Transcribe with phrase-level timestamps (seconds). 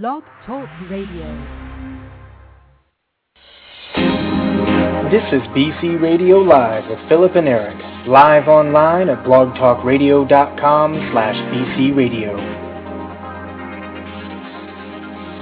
[0.00, 1.28] Blog Talk Radio.
[5.12, 7.76] This is BC Radio Live with Philip and Eric,
[8.08, 12.32] live online at blogtalkradio.com slash bcradio.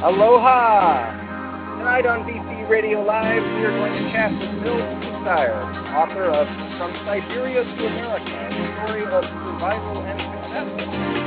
[0.02, 1.12] Aloha!
[1.78, 5.62] Tonight on BC Radio Live, we are going to chat with Bill Seasire,
[5.94, 11.20] author of From Siberia to America, a story of survival and success.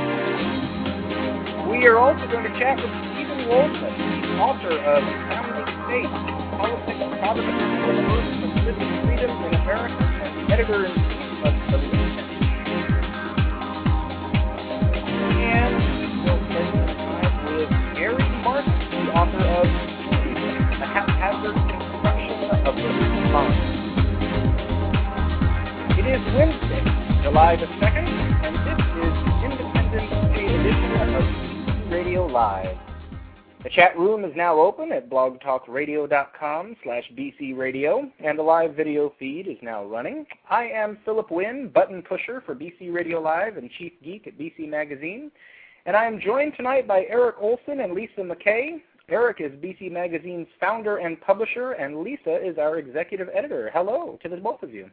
[1.70, 3.13] We are also going to chat with
[3.44, 3.92] Wolfson,
[4.24, 6.16] the author of Founding States,
[6.56, 11.88] Politics, Providence, and the Birth of Civil Freedom in America, and editor-in-chief of the
[15.44, 15.76] And
[16.24, 19.68] we'll spend some time with Gary Marcus, the author of
[20.80, 22.88] The Haphazard Construction of the
[23.28, 23.60] Mind.
[26.00, 26.80] It is Wednesday,
[27.22, 28.08] July the 2nd,
[28.40, 29.12] and this is
[29.44, 32.93] Independence Day edition of Radio Live.
[33.64, 39.48] The chat room is now open at blogtalkradio.com slash bcradio, and the live video feed
[39.48, 40.26] is now running.
[40.50, 44.68] I am Philip Wynn, button pusher for BC Radio Live and chief geek at BC
[44.68, 45.30] Magazine,
[45.86, 48.82] and I am joined tonight by Eric Olson and Lisa McKay.
[49.08, 53.70] Eric is BC Magazine's founder and publisher, and Lisa is our executive editor.
[53.72, 54.90] Hello to the both of you.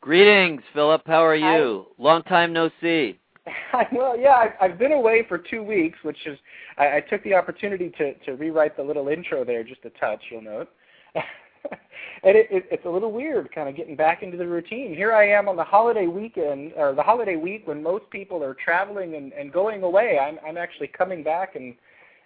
[0.00, 1.02] Greetings, Philip.
[1.06, 1.86] How are you?
[1.86, 2.02] Hi.
[2.02, 3.20] Long time no see.
[3.92, 6.38] well, yeah, I've, I've been away for two weeks, which is
[6.78, 10.20] I, I took the opportunity to to rewrite the little intro there just a touch.
[10.30, 10.68] You'll note.
[11.14, 14.94] and it, it, it's a little weird, kind of getting back into the routine.
[14.94, 18.54] Here I am on the holiday weekend, or the holiday week, when most people are
[18.54, 20.18] traveling and, and going away.
[20.18, 21.74] I'm I'm actually coming back and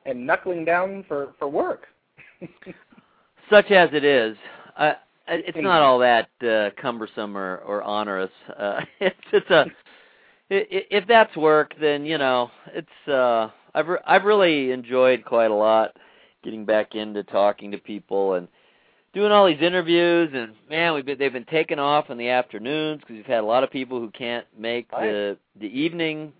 [0.06, 1.86] and knuckling down for for work.
[3.50, 4.36] Such as it is,
[4.78, 4.94] uh,
[5.28, 8.30] it's not all that uh, cumbersome or, or onerous.
[8.58, 9.66] Uh, it's it's a
[10.50, 13.08] if that's work, then you know it's.
[13.08, 15.96] uh I've re- I've really enjoyed quite a lot
[16.44, 18.46] getting back into talking to people and
[19.14, 20.30] doing all these interviews.
[20.32, 23.46] And man, we've been they've been taken off in the afternoons because we've had a
[23.46, 26.32] lot of people who can't make the the evening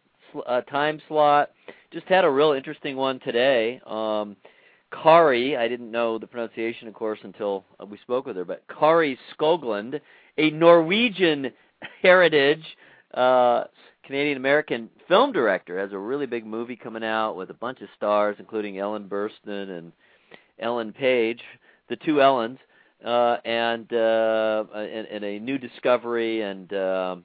[0.46, 1.50] uh, time slot.
[1.92, 3.80] Just had a real interesting one today.
[3.86, 4.36] Um,
[5.02, 9.18] Kari, I didn't know the pronunciation, of course, until we spoke with her, but Kari
[9.36, 10.00] Skogland,
[10.38, 11.50] a Norwegian
[12.02, 12.64] heritage
[13.12, 13.64] uh,
[14.06, 17.88] Canadian American film director, has a really big movie coming out with a bunch of
[17.96, 19.92] stars, including Ellen Burstyn and
[20.58, 21.42] Ellen Page,
[21.88, 22.58] the two Ellens,
[23.04, 27.16] uh, and, uh, and and a new discovery, and uh,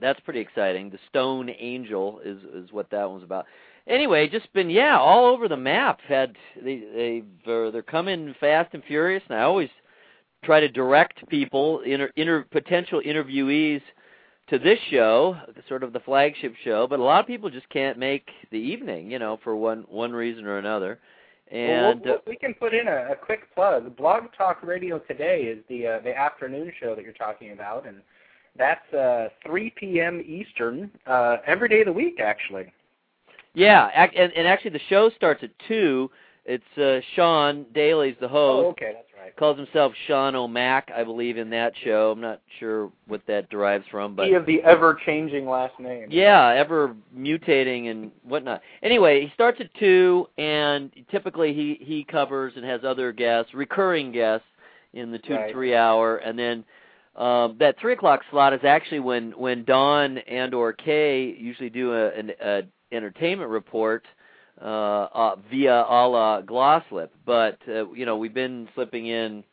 [0.00, 0.90] that's pretty exciting.
[0.90, 3.46] The Stone Angel is is what that one's about.
[3.86, 6.00] Anyway, just been yeah all over the map.
[6.06, 9.70] Had they they they're, they're coming fast and furious, and I always
[10.44, 13.82] try to direct people, inter, inter potential interviewees
[14.52, 15.34] to this show,
[15.66, 19.10] sort of the flagship show, but a lot of people just can't make the evening,
[19.10, 20.98] you know, for one one reason or another.
[21.50, 23.96] And well, we'll, we can put in a, a quick plug.
[23.96, 28.02] Blog Talk Radio today is the uh, the afternoon show that you're talking about, and
[28.58, 30.22] that's uh, 3 p.m.
[30.26, 32.70] Eastern uh, every day of the week, actually.
[33.54, 36.10] Yeah, and, and actually the show starts at two.
[36.44, 38.66] It's uh, Sean Daly's the host.
[38.66, 39.36] Oh, okay, that's right.
[39.36, 42.12] Calls himself Sean O'Mac, I believe, in that show.
[42.12, 46.08] I'm not sure what that derives from, but he of the ever-changing last name.
[46.10, 48.62] Yeah, ever mutating and whatnot.
[48.82, 54.12] Anyway, he starts at two, and typically he he covers and has other guests, recurring
[54.12, 54.46] guests,
[54.92, 55.46] in the two right.
[55.46, 56.64] to three hour, and then
[57.16, 61.92] um, that three o'clock slot is actually when when Don and or Kay usually do
[61.92, 62.62] a, an a
[62.92, 64.04] entertainment report
[64.62, 67.08] uh, uh, via a la Glosslip.
[67.26, 69.44] But uh, you know, we've been slipping in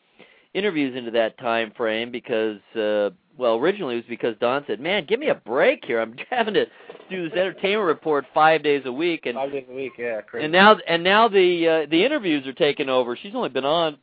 [0.54, 5.06] interviews into that time frame because, uh, well, originally it was because Don said, "Man,
[5.06, 6.00] give me a break here.
[6.00, 6.66] I'm having to
[7.10, 10.46] do this entertainment report five days a week." And five days a week, yeah, crazy.
[10.46, 13.16] And now, and now the uh, the interviews are taking over.
[13.16, 13.98] She's only been on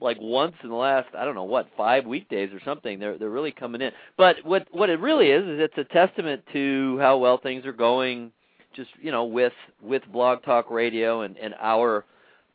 [0.00, 2.98] like once in the last I don't know what five weekdays or something.
[2.98, 3.90] They're they're really coming in.
[4.16, 7.72] But what what it really is is it's a testament to how well things are
[7.72, 8.32] going
[8.74, 9.52] just you know with
[9.82, 12.04] with Blog Talk Radio and and our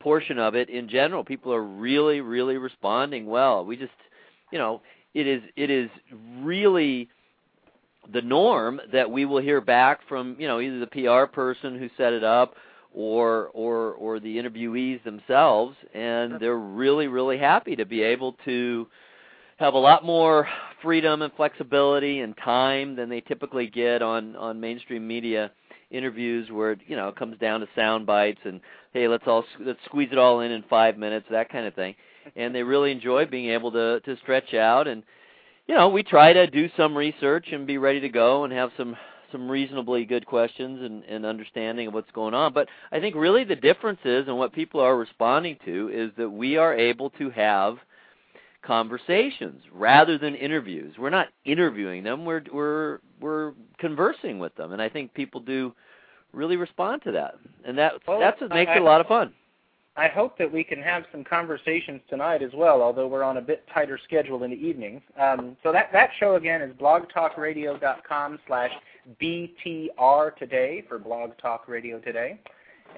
[0.00, 1.24] portion of it in general.
[1.24, 3.64] People are really really responding well.
[3.64, 3.92] We just
[4.50, 4.82] you know
[5.14, 5.90] it is it is
[6.40, 7.08] really
[8.12, 11.88] the norm that we will hear back from you know either the PR person who
[11.96, 12.54] set it up
[12.92, 18.86] or or or the interviewees themselves and they're really really happy to be able to
[19.58, 20.48] have a lot more
[20.82, 25.52] freedom and flexibility and time than they typically get on on mainstream media
[25.90, 28.60] interviews where you know it comes down to sound bites and
[28.92, 31.94] hey let's all let's squeeze it all in in five minutes that kind of thing
[32.36, 35.02] and they really enjoy being able to to stretch out and
[35.66, 38.70] you know we try to do some research and be ready to go and have
[38.76, 38.96] some
[39.32, 42.52] some reasonably good questions and, and understanding of what's going on.
[42.52, 46.28] But I think really the difference is, and what people are responding to, is that
[46.28, 47.76] we are able to have
[48.62, 50.94] conversations rather than interviews.
[50.98, 55.74] We're not interviewing them; we're we're we're conversing with them, and I think people do
[56.32, 57.34] really respond to that,
[57.64, 59.32] and that well, that's what makes I, it a lot of fun.
[59.96, 63.42] I hope that we can have some conversations tonight as well, although we're on a
[63.42, 65.02] bit tighter schedule in the evenings.
[65.20, 68.70] Um, so that that show again is blogtalkradio.com slash
[69.20, 72.40] BTR today for Blog Talk Radio Today,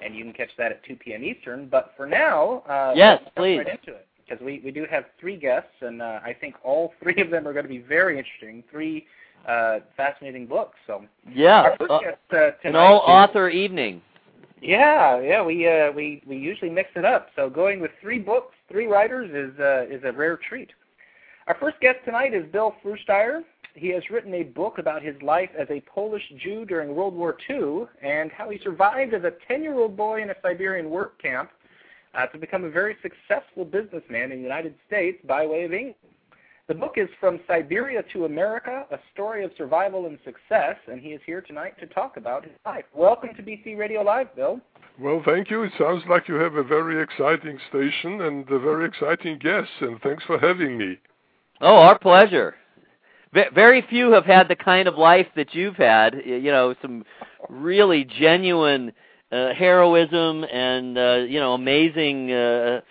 [0.01, 1.23] and you can catch that at 2 p.m.
[1.23, 1.67] Eastern.
[1.67, 3.57] But for now, uh, yes, let's please.
[3.57, 6.93] right into it because we, we do have three guests, and uh, I think all
[7.01, 8.63] three of them are going to be very interesting.
[8.71, 9.05] Three
[9.47, 10.77] uh, fascinating books.
[10.87, 14.01] So yeah, uh, guest, uh, an all author evening.
[14.61, 17.27] Yeah, yeah, we uh, we we usually mix it up.
[17.35, 20.71] So going with three books, three writers is uh, is a rare treat.
[21.47, 23.41] Our first guest tonight is Bill Frusztajer.
[23.75, 27.35] He has written a book about his life as a Polish Jew during World War
[27.49, 31.49] II and how he survived as a 10-year-old boy in a Siberian work camp
[32.13, 35.95] uh, to become a very successful businessman in the United States by way of England.
[36.67, 41.09] The book is From Siberia to America, a story of survival and success, and he
[41.09, 42.85] is here tonight to talk about his life.
[42.95, 44.61] Welcome to BC Radio Live, Bill.
[44.97, 45.63] Well, thank you.
[45.63, 49.99] It sounds like you have a very exciting station and a very exciting guest, and
[50.01, 50.99] thanks for having me.
[51.59, 52.55] Oh, our pleasure.
[53.53, 56.15] Very few have had the kind of life that you've had.
[56.23, 57.03] You know, some
[57.49, 58.93] really genuine
[59.33, 62.81] uh, heroism and uh, you know amazing uh,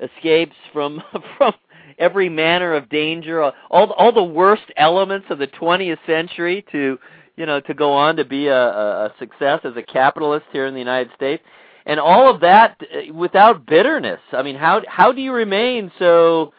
[0.00, 1.02] escapes from
[1.36, 1.52] from
[1.98, 6.98] every manner of danger, all all the worst elements of the 20th century to
[7.36, 10.74] you know to go on to be a, a success as a capitalist here in
[10.74, 11.42] the United States,
[11.84, 14.20] and all of that uh, without bitterness.
[14.32, 16.52] I mean, how how do you remain so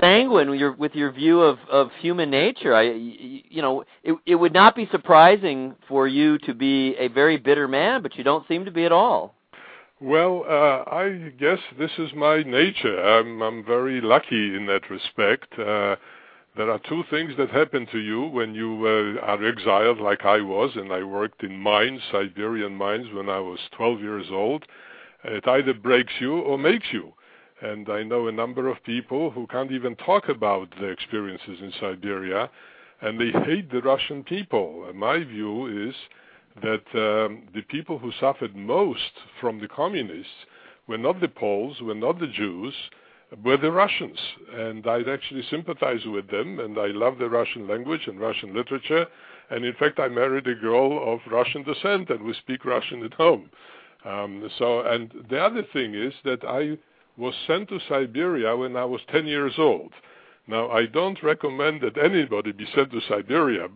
[0.00, 2.74] sanguine with your with your view of of human nature.
[2.74, 7.36] I you know it it would not be surprising for you to be a very
[7.36, 9.34] bitter man, but you don't seem to be at all.
[10.00, 13.00] Well, uh, I guess this is my nature.
[13.02, 15.58] I'm I'm very lucky in that respect.
[15.58, 15.96] Uh,
[16.56, 20.40] there are two things that happen to you when you uh, are exiled, like I
[20.40, 24.64] was, and I worked in mines, Siberian mines, when I was 12 years old.
[25.24, 27.12] It either breaks you or makes you.
[27.64, 31.72] And I know a number of people who can't even talk about their experiences in
[31.80, 32.50] Siberia,
[33.00, 34.84] and they hate the Russian people.
[34.86, 35.94] And my view is
[36.62, 40.44] that um, the people who suffered most from the communists
[40.86, 42.74] were not the Poles, were not the Jews,
[43.42, 44.18] were the Russians.
[44.52, 49.06] And I'd actually sympathize with them, and I love the Russian language and Russian literature.
[49.48, 53.14] And in fact, I married a girl of Russian descent, and we speak Russian at
[53.14, 53.48] home.
[54.04, 56.76] Um, so, and the other thing is that I
[57.16, 59.92] was sent to Siberia when I was 10 years old.
[60.46, 63.66] Now, I don't recommend that anybody be sent to Siberia,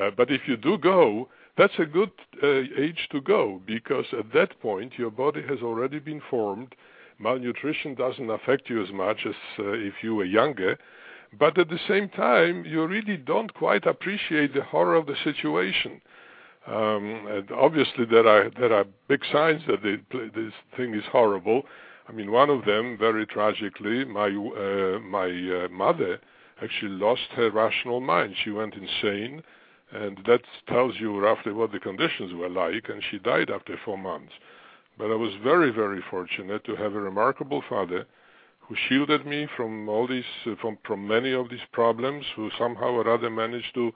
[0.00, 2.10] uh, but if you do go, that's a good
[2.42, 6.74] uh, age to go because at that point your body has already been formed.
[7.18, 10.78] Malnutrition doesn't affect you as much as uh, if you were younger,
[11.38, 16.00] but at the same time, you really don't quite appreciate the horror of the situation.
[16.66, 21.62] Um, and obviously, there are there are big signs that this thing is horrible
[22.08, 26.20] I mean, one of them, very tragically, my uh, my uh, mother
[26.62, 28.36] actually lost her rational mind.
[28.42, 29.42] She went insane,
[29.92, 32.88] and that tells you roughly what the conditions were like.
[32.88, 34.32] And she died after four months.
[34.98, 38.06] But I was very, very fortunate to have a remarkable father
[38.60, 42.24] who shielded me from all these, uh, from from many of these problems.
[42.36, 43.92] Who somehow or other managed to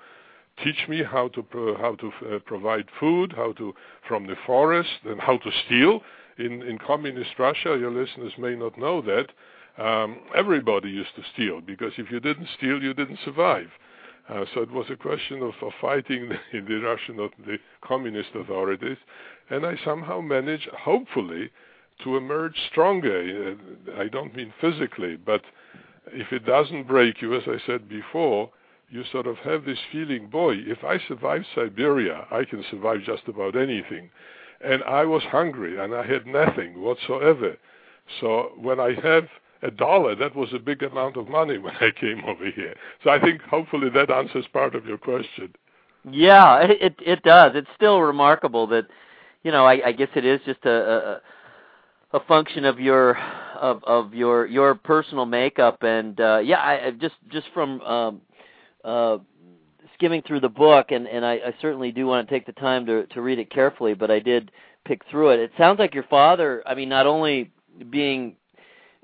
[0.65, 3.73] teach me how to pro- how to uh, provide food, how to
[4.09, 6.03] from the forest, and how to steal
[6.41, 9.29] in, in communist Russia, your listeners may not know that,
[9.83, 13.69] um, everybody used to steal because if you didn't steal, you didn't survive.
[14.29, 18.99] Uh, so it was a question of, of fighting the, the Russian, the communist authorities,
[19.49, 21.51] and I somehow managed, hopefully,
[22.05, 23.57] to emerge stronger.
[23.89, 25.43] Uh, I don't mean physically, but
[26.09, 28.51] if it doesn't break you, as I said before,
[28.89, 33.29] you sort of have this feeling, boy, if I survive Siberia, I can survive just
[33.29, 34.11] about anything
[34.61, 37.57] and I was hungry and I had nothing whatsoever.
[38.21, 39.29] So when I have
[39.63, 42.75] a dollar, that was a big amount of money when I came over here.
[43.05, 45.55] So I think hopefully that answers part of your question.
[46.11, 47.53] Yeah, it it does.
[47.55, 48.87] It's still remarkable that,
[49.43, 51.21] you know, I, I guess it is just a, a
[52.13, 53.17] a function of your
[53.61, 58.21] of of your your personal makeup and uh yeah I just just from um
[58.85, 59.19] uh
[60.01, 62.87] skimming through the book, and and I, I certainly do want to take the time
[62.87, 63.95] to to read it carefully.
[63.95, 64.51] But I did
[64.85, 65.41] pick through it.
[65.41, 66.63] It sounds like your father.
[66.67, 67.51] I mean, not only
[67.91, 68.37] being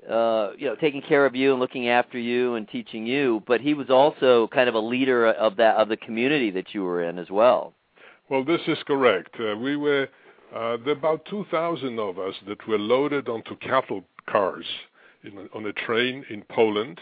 [0.09, 3.61] uh, you know, taking care of you and looking after you and teaching you, but
[3.61, 7.03] he was also kind of a leader of that of the community that you were
[7.03, 7.73] in as well.
[8.29, 9.35] Well, this is correct.
[9.39, 10.07] Uh, we were
[10.55, 14.65] uh, there about 2,000 of us that were loaded onto cattle cars
[15.23, 16.99] in, on a train in Poland.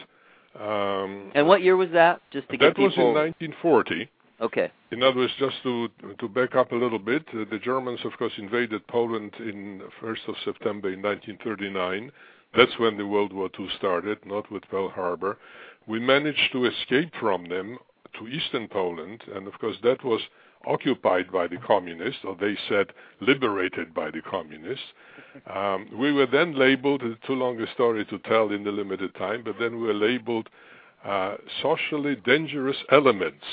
[0.60, 2.22] Um, and what year was that?
[2.32, 2.86] Just to get that people...
[2.86, 4.10] was in 1940.
[4.42, 4.72] Okay.
[4.92, 8.12] In other words, just to to back up a little bit, uh, the Germans, of
[8.18, 12.12] course, invaded Poland in 1st of September in 1939.
[12.56, 15.38] That's when the World War II started, not with Pearl Harbor.
[15.88, 17.78] We managed to escape from them
[18.18, 20.22] to eastern Poland, and of course that was
[20.66, 22.88] occupied by the communists, or they said
[23.22, 24.86] liberated by the communists.
[25.54, 29.14] Um, we were then labeled, it's too long a story to tell in the limited
[29.16, 30.50] time, but then we were labeled
[31.04, 33.46] uh, socially dangerous elements.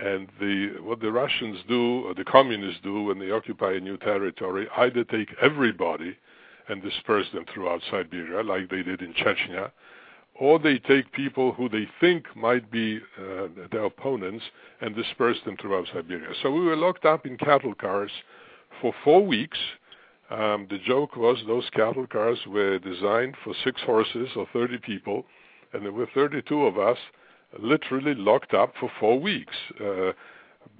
[0.00, 3.96] And the, what the Russians do, or the communists do when they occupy a new
[3.96, 6.16] territory, either take everybody
[6.68, 9.70] and disperse them throughout Siberia, like they did in Chechnya,
[10.36, 14.44] or they take people who they think might be uh, their opponents
[14.80, 16.34] and disperse them throughout Siberia.
[16.42, 18.10] So we were locked up in cattle cars
[18.80, 19.58] for four weeks.
[20.30, 25.24] Um, the joke was those cattle cars were designed for six horses or 30 people,
[25.72, 26.98] and there were 32 of us
[27.60, 29.54] literally locked up for four weeks.
[29.80, 30.12] Uh,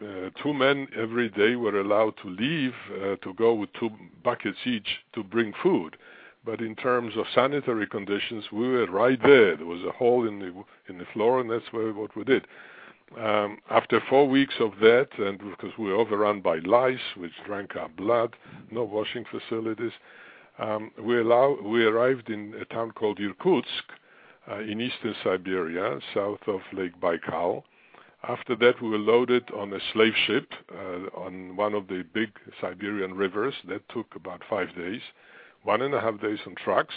[0.02, 3.90] uh, two men every day were allowed to leave uh, to go with two
[4.25, 5.96] buckets each to bring food
[6.44, 9.56] but in terms of sanitary conditions, we were right there.
[9.56, 10.52] There was a hole in the
[10.88, 12.46] in the floor, and that's where, what we did.
[13.18, 17.76] Um, after four weeks of that, and because we were overrun by lice, which drank
[17.76, 18.34] our blood,
[18.70, 19.92] no washing facilities,
[20.58, 23.84] um, we, allow, we arrived in a town called Irkutsk
[24.50, 27.62] uh, in eastern Siberia, south of Lake Baikal.
[28.26, 32.30] After that, we were loaded on a slave ship uh, on one of the big
[32.60, 33.54] Siberian rivers.
[33.68, 35.02] That took about five days
[35.64, 36.94] one and a half days on trucks,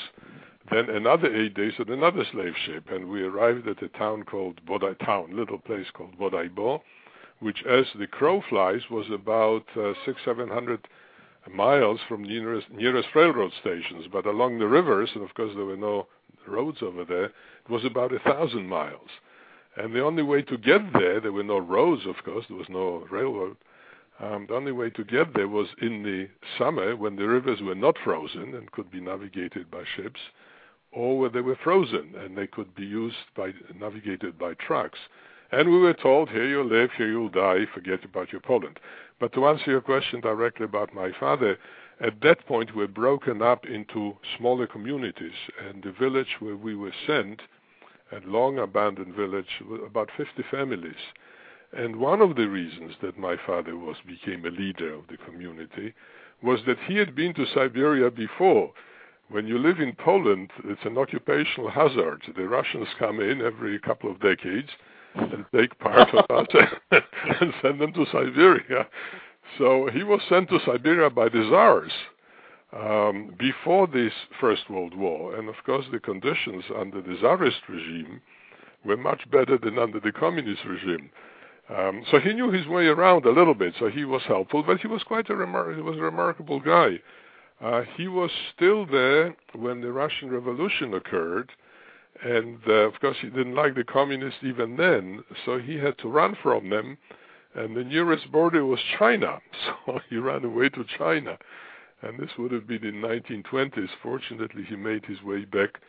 [0.72, 4.60] then another eight days on another slave ship, and we arrived at a town called
[4.66, 6.82] Bodai town, little place called Bodaibo,
[7.40, 10.88] which, as the crow flies, was about uh, six, seven hundred
[11.54, 14.06] miles from nearest nearest railroad stations.
[14.12, 16.08] But along the rivers, and of course there were no
[16.46, 19.10] roads over there, it was about a thousand miles.
[19.78, 22.70] And the only way to get there, there were no roads, of course, there was
[22.70, 23.58] no railroad.
[24.20, 27.76] Um, the only way to get there was in the summer when the rivers were
[27.76, 30.20] not frozen and could be navigated by ships,
[30.92, 34.98] or where they were frozen and they could be used by navigated by trucks.
[35.52, 38.80] And we were told, here you live, here you'll die, forget about your Poland.
[39.20, 41.58] But to answer your question directly about my father,
[42.02, 46.94] at that point we're broken up into smaller communities, and the village where we were
[47.06, 47.42] sent,
[48.12, 50.96] a long abandoned village, about 50 families
[51.74, 55.94] and one of the reasons that my father was became a leader of the community
[56.42, 58.72] was that he had been to Siberia before.
[59.30, 62.22] When you live in Poland, it's an occupational hazard.
[62.36, 64.70] The Russians come in every couple of decades
[65.16, 66.48] and take part of us
[67.42, 68.88] and send them to Siberia.
[69.58, 71.92] So he was sent to Siberia by the Tsars
[72.74, 75.36] um, before this First World War.
[75.36, 78.22] And of course, the conditions under the Tsarist regime
[78.86, 81.10] were much better than under the communist regime.
[81.76, 84.80] Um, so he knew his way around a little bit, so he was helpful, but
[84.80, 87.00] he was quite a, remar- he was a remarkable guy.
[87.62, 91.52] Uh, he was still there when the Russian Revolution occurred,
[92.24, 96.08] and uh, of course he didn't like the communists even then, so he had to
[96.08, 96.98] run from them,
[97.56, 99.40] and the nearest border was China,
[99.86, 101.38] so he ran away to China.
[102.02, 103.90] And this would have been in 1920s.
[104.04, 105.82] Fortunately, he made his way back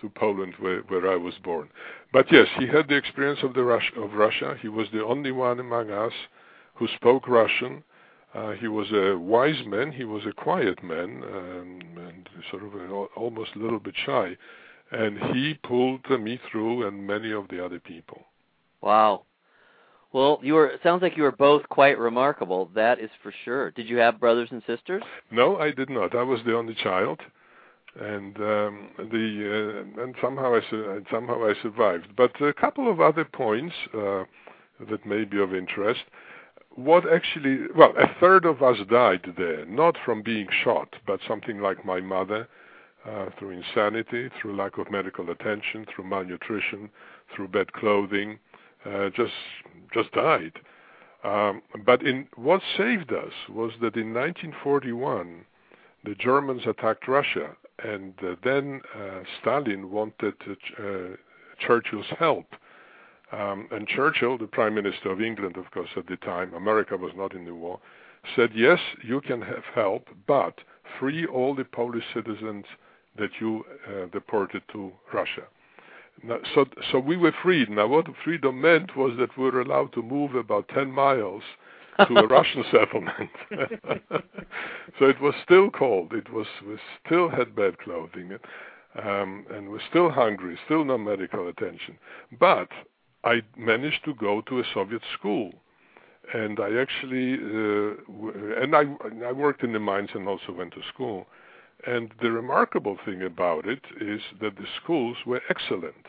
[0.00, 1.68] to Poland, where, where I was born.
[2.12, 4.56] But yes, he had the experience of the Rus- of Russia.
[4.60, 6.12] He was the only one among us
[6.74, 7.84] who spoke Russian.
[8.34, 9.92] Uh, he was a wise man.
[9.92, 14.36] He was a quiet man um, and sort of a, almost a little bit shy.
[14.90, 18.24] And he pulled me through, and many of the other people.
[18.80, 19.24] Wow.
[20.12, 20.68] Well, you were.
[20.68, 22.70] It sounds like you were both quite remarkable.
[22.74, 23.70] That is for sure.
[23.70, 25.02] Did you have brothers and sisters?
[25.30, 26.14] No, I did not.
[26.14, 27.20] I was the only child
[28.00, 32.08] and um, the uh, and somehow I su- somehow I survived.
[32.16, 34.24] But a couple of other points uh,
[34.88, 36.00] that may be of interest.
[36.74, 41.60] What actually, well, a third of us died there, not from being shot, but something
[41.60, 42.48] like my mother,
[43.06, 46.88] uh, through insanity, through lack of medical attention, through malnutrition,
[47.34, 48.38] through bad clothing,
[48.86, 49.32] uh, just
[49.92, 50.52] just died.
[51.24, 55.44] Um, but in what saved us was that in 1941
[56.04, 57.50] the Germans attacked Russia
[57.84, 60.34] and uh, then uh, Stalin wanted
[60.78, 61.16] uh,
[61.58, 62.46] Churchill's help.
[63.32, 67.12] Um, and Churchill, the Prime Minister of England, of course, at the time, America was
[67.16, 67.80] not in the war,
[68.36, 70.60] said, Yes, you can have help, but
[70.98, 72.66] free all the Polish citizens
[73.16, 75.44] that you uh, deported to Russia.
[76.22, 77.70] Now, so, so we were freed.
[77.70, 81.42] Now, what freedom meant was that we were allowed to move about 10 miles
[81.98, 83.30] to a Russian settlement.
[84.98, 86.12] so it was still cold.
[86.12, 88.38] It was we still had bad clothing,
[89.02, 90.58] um, and we're still hungry.
[90.64, 91.98] Still no medical attention.
[92.38, 92.68] But
[93.24, 95.52] I managed to go to a Soviet school,
[96.32, 98.84] and I actually uh, w- and I
[99.26, 101.26] I worked in the mines and also went to school.
[101.84, 106.06] And the remarkable thing about it is that the schools were excellent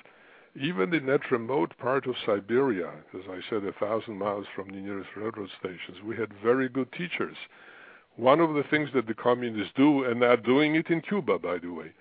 [0.56, 4.78] even in that remote part of Siberia, as I said, a thousand miles from the
[4.78, 7.38] nearest railroad stations, we had very good teachers.
[8.16, 11.58] One of the things that the communists do, and they're doing it in Cuba, by
[11.58, 11.92] the way,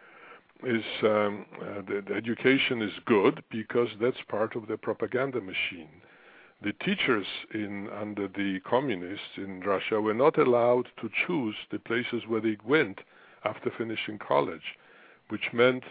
[0.64, 5.88] is um, uh, education is good because that's part of the propaganda machine.
[6.62, 12.23] The teachers in under the communists in Russia were not allowed to choose the places
[12.28, 13.00] where they went
[13.44, 14.76] after finishing college,
[15.28, 15.82] which meant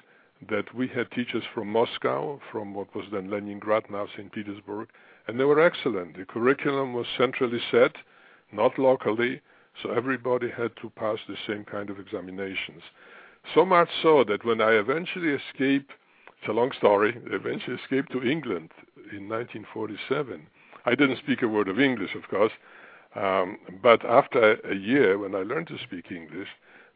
[0.49, 4.31] that we had teachers from Moscow, from what was then Leningrad, now St.
[4.31, 4.89] Petersburg,
[5.27, 6.17] and they were excellent.
[6.17, 7.95] The curriculum was centrally set,
[8.51, 9.41] not locally,
[9.81, 12.81] so everybody had to pass the same kind of examinations.
[13.53, 15.91] So much so that when I eventually escaped,
[16.39, 18.71] it's a long story, eventually escaped to England
[19.11, 20.47] in 1947.
[20.85, 22.51] I didn't speak a word of English, of course,
[23.15, 26.47] um, but after a year, when I learned to speak English,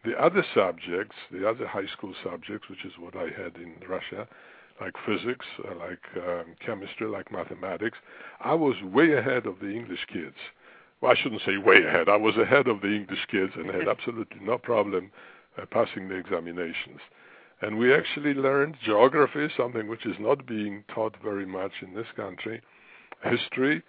[0.05, 4.27] the other subjects, the other high school subjects, which is what I had in Russia,
[4.79, 7.97] like physics, uh, like um, chemistry, like mathematics,
[8.39, 10.35] I was way ahead of the English kids.
[11.01, 12.09] Well, I shouldn't say way ahead.
[12.09, 15.11] I was ahead of the English kids and had absolutely no problem
[15.57, 16.99] uh, passing the examinations.
[17.61, 22.07] And we actually learned geography, something which is not being taught very much in this
[22.15, 22.61] country,
[23.23, 23.81] history,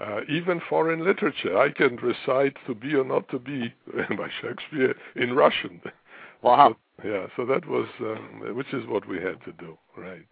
[0.00, 1.56] uh, even foreign literature.
[1.58, 5.80] I can recite "To Be or Not to Be" by Shakespeare in Russian.
[6.42, 6.76] Wow.
[7.00, 10.26] So, yeah, so that was, um, which is what we had to do, right?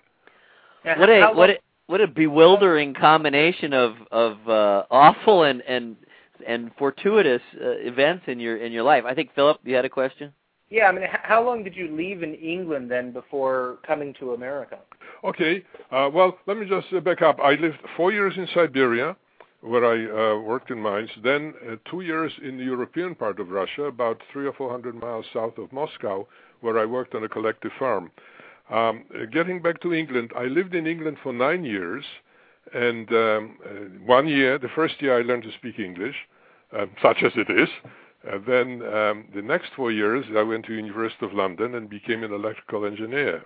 [0.85, 5.97] Yeah, what a what a what a bewildering combination of of uh, awful and and
[6.47, 9.05] and fortuitous uh, events in your in your life.
[9.07, 10.33] I think Philip, you had a question.
[10.71, 14.79] Yeah, I mean, how long did you leave in England then before coming to America?
[15.23, 17.39] Okay, uh, well, let me just back up.
[17.41, 19.15] I lived four years in Siberia
[19.63, 21.11] where I uh, worked in mines.
[21.23, 24.95] Then uh, two years in the European part of Russia, about three or four hundred
[24.95, 26.27] miles south of Moscow,
[26.61, 28.11] where I worked on a collective farm.
[28.71, 32.05] Um, getting back to England, I lived in England for nine years,
[32.75, 33.71] and um, uh,
[34.07, 36.17] one year, the first year, I learned to speak English,
[36.77, 37.69] um, such as it is.
[38.31, 42.23] Uh, then um, the next four years, I went to University of London and became
[42.23, 43.45] an electrical engineer.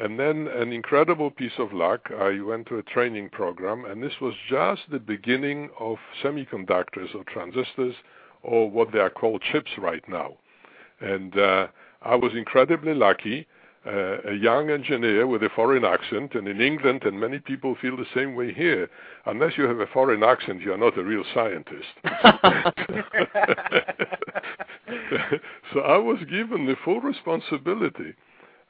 [0.00, 4.20] And then an incredible piece of luck, I went to a training program, and this
[4.20, 7.94] was just the beginning of semiconductors or transistors,
[8.42, 10.34] or what they are called chips right now.
[11.00, 11.68] And uh,
[12.02, 13.46] I was incredibly lucky,
[13.86, 17.96] uh, a young engineer with a foreign accent, and in England, and many people feel
[17.96, 18.90] the same way here.
[19.26, 21.86] Unless you have a foreign accent, you are not a real scientist.
[25.72, 28.14] so I was given the full responsibility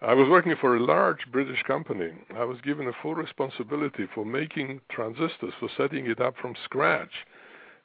[0.07, 2.11] I was working for a large British company.
[2.37, 7.25] I was given a full responsibility for making transistors, for setting it up from scratch.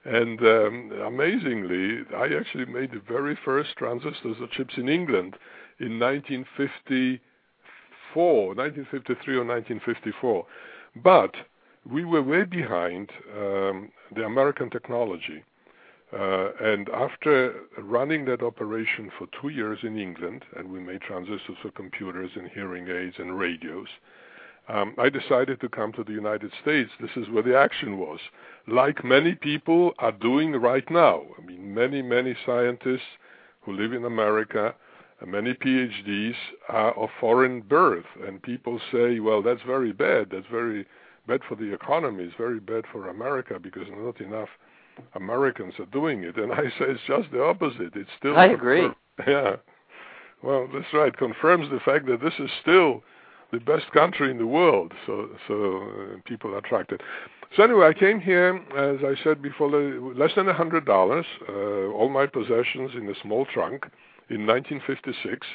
[0.03, 5.38] And um, amazingly, I actually made the very first transistors or chips in England
[5.79, 10.45] in 1954, 1953 or 1954.
[11.01, 11.36] But
[11.89, 15.45] we were way behind um, the American technology.
[16.12, 21.58] Uh, and after running that operation for two years in England, and we made transistors
[21.62, 23.88] for computers and hearing aids and radios,
[24.69, 26.91] um, I decided to come to the United States.
[27.00, 28.19] This is where the action was.
[28.67, 31.24] Like many people are doing right now.
[31.38, 33.17] I mean, many, many scientists
[33.62, 34.74] who live in America,
[35.22, 36.36] and many PhDs
[36.69, 38.06] are of foreign birth.
[38.26, 40.30] And people say, well, that's very bad.
[40.32, 40.86] That's very
[41.28, 42.26] bad for the economy.
[42.26, 44.50] It's very bad for America because not enough
[45.16, 46.38] Americans are doing it.
[46.38, 47.96] And I say it's just the opposite.
[47.96, 48.38] It's still.
[48.38, 48.88] I agree.
[49.28, 49.58] Yeah.
[50.42, 51.16] Well, that's right.
[51.18, 53.04] Confirms the fact that this is still
[53.52, 54.94] the best country in the world.
[55.06, 57.02] So, so uh, people are attracted.
[57.56, 61.88] So anyway, I came here, as I said before, less than a hundred dollars, uh,
[61.92, 63.86] all my possessions in a small trunk.
[64.30, 65.48] In 1956,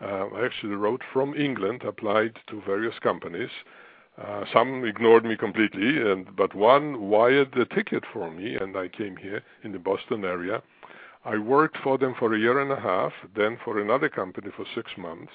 [0.00, 3.50] uh, I actually wrote from England, applied to various companies.
[4.20, 8.88] Uh, some ignored me completely, and but one wired the ticket for me, and I
[8.88, 10.62] came here in the Boston area.
[11.24, 14.66] I worked for them for a year and a half, then for another company for
[14.74, 15.32] six months,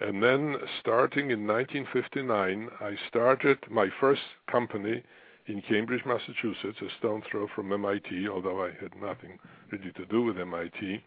[0.00, 5.02] and then starting in 1959, I started my first company
[5.46, 9.38] in Cambridge, Massachusetts, a stone throw from MIT, although I had nothing
[9.70, 11.02] really to do with MIT.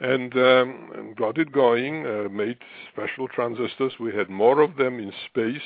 [0.00, 2.58] And um, got it going, uh, made
[2.92, 3.92] special transistors.
[3.98, 5.62] We had more of them in space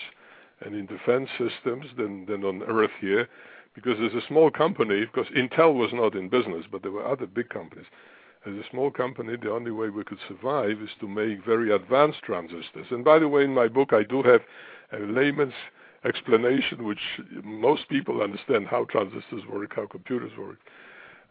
[0.64, 3.28] and in defense systems than, than on Earth here
[3.74, 7.26] because as a small company, because Intel was not in business, but there were other
[7.26, 7.86] big companies.
[8.46, 12.22] As a small company, the only way we could survive is to make very advanced
[12.22, 12.86] transistors.
[12.90, 14.40] And by the way, in my book, I do have
[14.92, 15.54] a layman's
[16.04, 20.58] explanation, which most people understand how transistors work, how computers work.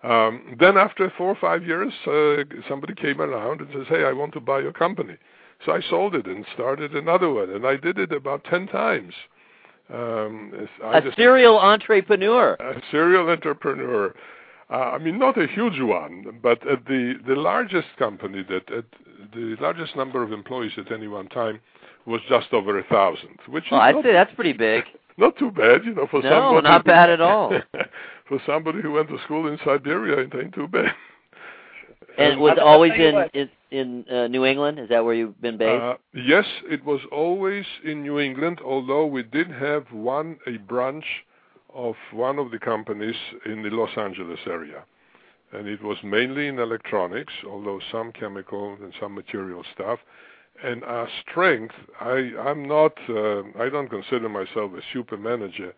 [0.03, 4.13] Um, then after four or five years, uh, somebody came around and says, "Hey, I
[4.13, 5.17] want to buy your company."
[5.65, 9.13] So I sold it and started another one, and I did it about ten times.
[9.93, 12.53] Um, a just, serial entrepreneur.
[12.53, 14.13] A serial entrepreneur.
[14.71, 18.85] Uh, I mean, not a huge one, but at the the largest company that at
[19.33, 21.59] the largest number of employees at any one time
[22.05, 24.83] was just over a thousand, which well, I'd say that's pretty big.
[25.17, 26.55] Not too bad, you know, for no, somebody.
[26.55, 27.51] No, not bad at all.
[28.29, 30.93] for somebody who went to school in Siberia, it ain't too bad.
[32.19, 34.79] And was always in in, in uh, New England.
[34.79, 35.81] Is that where you've been based?
[35.81, 38.59] Uh, yes, it was always in New England.
[38.63, 41.05] Although we did have one a branch
[41.73, 44.83] of one of the companies in the Los Angeles area,
[45.53, 49.99] and it was mainly in electronics, although some chemical and some material stuff
[50.63, 55.73] and our strength, I, I'm not, uh, I don't consider myself a super manager,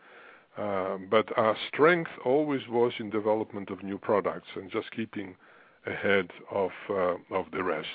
[0.58, 5.36] uh, but our strength always was in development of new products and just keeping
[5.86, 7.88] ahead of uh, of the rest.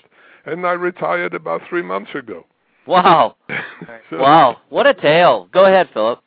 [0.44, 2.44] And I retired about three months ago.
[2.86, 3.36] Wow!
[4.10, 4.58] so, wow!
[4.68, 5.48] What a tale.
[5.52, 6.20] Go ahead, Philip.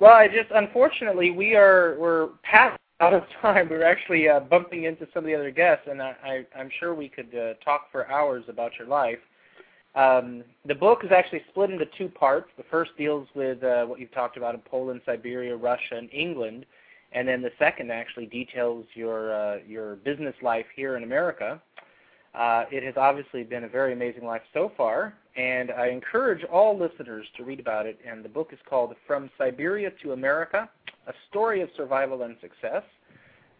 [0.00, 3.68] Well, I just unfortunately we are we're past out of time.
[3.68, 6.94] We're actually uh, bumping into some of the other guests, and I, I, I'm sure
[6.94, 9.18] we could uh, talk for hours about your life.
[9.94, 12.48] Um, the book is actually split into two parts.
[12.56, 16.66] The first deals with uh, what you've talked about in Poland, Siberia, Russia, and England,
[17.12, 21.60] and then the second actually details your uh, your business life here in America.
[22.34, 26.78] Uh, it has obviously been a very amazing life so far, and I encourage all
[26.78, 27.98] listeners to read about it.
[28.06, 30.68] And the book is called From Siberia to America:
[31.06, 32.82] A Story of Survival and Success.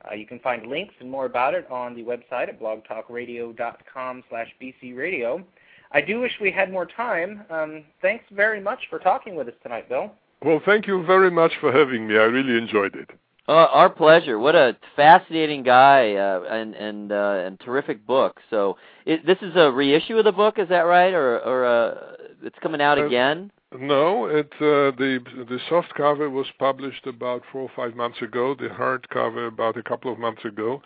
[0.09, 5.45] Uh, you can find links and more about it on the website at blogtalkradio.com/bcradio.
[5.91, 7.45] I do wish we had more time.
[7.51, 10.13] Um, thanks very much for talking with us tonight, Bill.
[10.45, 12.17] Well, thank you very much for having me.
[12.17, 13.11] I really enjoyed it.
[13.49, 14.39] Uh, our pleasure.
[14.39, 18.41] What a fascinating guy uh, and and uh, and terrific book.
[18.51, 21.95] So it, this is a reissue of the book, is that right, or or uh,
[22.43, 23.51] it's coming out uh, again?
[23.73, 28.55] No, it uh, the the soft cover was published about four or five months ago.
[28.55, 30.83] The hard cover about a couple of months ago.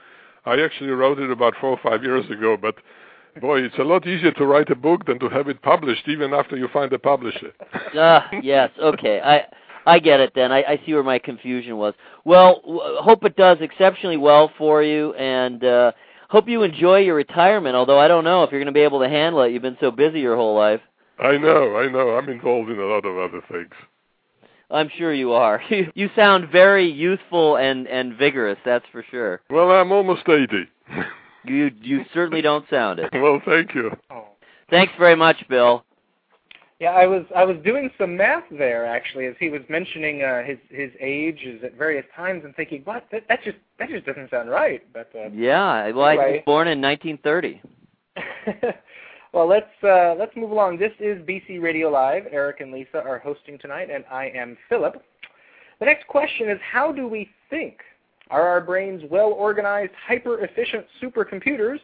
[0.47, 2.77] I actually wrote it about four or five years ago, but
[3.41, 6.35] Boy, it's a lot easier to write a book than to have it published, even
[6.35, 7.53] after you find a publisher.
[7.95, 8.71] Ah, uh, yes.
[8.79, 9.47] Okay, I
[9.87, 10.33] I get it.
[10.35, 11.95] Then I, I see where my confusion was.
[12.25, 15.93] Well, w- hope it does exceptionally well for you, and uh,
[16.29, 17.75] hope you enjoy your retirement.
[17.77, 19.53] Although I don't know if you're going to be able to handle it.
[19.53, 20.81] You've been so busy your whole life.
[21.19, 21.77] I know.
[21.77, 22.11] I know.
[22.17, 23.73] I'm involved in a lot of other things.
[24.71, 25.63] I'm sure you are.
[25.95, 28.59] you sound very youthful and and vigorous.
[28.65, 29.41] That's for sure.
[29.51, 30.65] Well, I'm almost eighty.
[31.45, 33.11] You you certainly don't sound it.
[33.13, 33.91] well, thank you.
[34.13, 34.27] Oh.
[34.71, 35.85] Thanks very much, Bill.
[36.83, 40.43] Yeah, I was I was doing some math there actually as he was mentioning uh,
[40.43, 44.31] his his ages at various times and thinking, what that, that just that just doesn't
[44.31, 44.83] sound right.
[44.93, 46.25] But uh, yeah, well, anyway.
[46.25, 47.63] I was born in 1930.
[49.33, 50.79] well, let's uh, let's move along.
[50.79, 52.25] This is BC Radio Live.
[52.33, 55.01] Eric and Lisa are hosting tonight, and I am Philip.
[55.79, 57.77] The next question is, how do we think?
[58.29, 61.79] Are our brains well-organized, hyper-efficient supercomputers,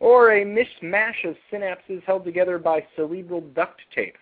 [0.00, 4.16] or a mishmash of synapses held together by cerebral duct tape?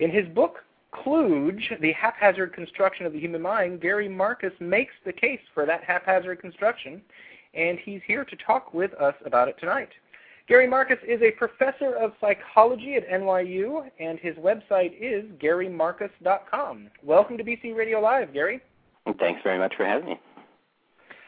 [0.00, 5.12] In his book, Kluge, The Haphazard Construction of the Human Mind, Gary Marcus makes the
[5.12, 7.02] case for that haphazard construction,
[7.52, 9.90] and he's here to talk with us about it tonight.
[10.48, 16.88] Gary Marcus is a professor of psychology at NYU, and his website is garymarcus.com.
[17.04, 18.62] Welcome to BC Radio Live, Gary.
[19.18, 20.20] Thanks very much for having me.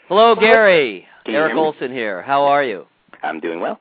[0.09, 1.07] Hello, Gary.
[1.27, 2.23] Eric Olson here.
[2.23, 2.87] How are you?
[3.23, 3.79] I'm doing well.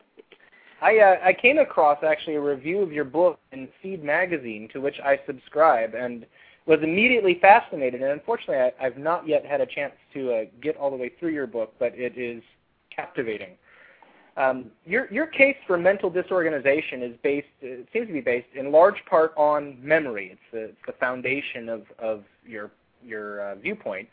[0.82, 4.82] I uh, I came across actually a review of your book in Seed magazine, to
[4.82, 6.26] which I subscribe, and
[6.66, 8.02] was immediately fascinated.
[8.02, 11.12] And unfortunately, I, I've not yet had a chance to uh, get all the way
[11.20, 12.42] through your book, but it is
[12.96, 13.52] captivating.
[14.38, 17.48] Um, your your case for mental disorganization is based.
[17.62, 20.32] It seems to be based in large part on memory.
[20.32, 22.72] It's the, it's the foundation of of your
[23.04, 24.08] your uh, viewpoint.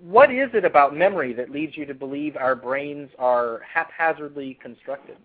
[0.00, 5.16] What is it about memory that leads you to believe our brains are haphazardly constructed?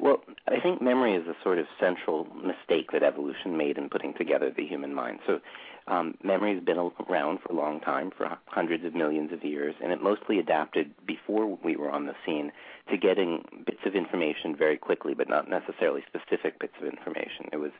[0.00, 4.14] Well, I think memory is a sort of central mistake that evolution made in putting
[4.14, 5.18] together the human mind.
[5.26, 5.40] So,
[5.88, 9.74] um, memory has been around for a long time, for hundreds of millions of years,
[9.82, 12.52] and it mostly adapted before we were on the scene
[12.90, 17.46] to getting bits of information very quickly, but not necessarily specific bits of information.
[17.52, 17.72] It was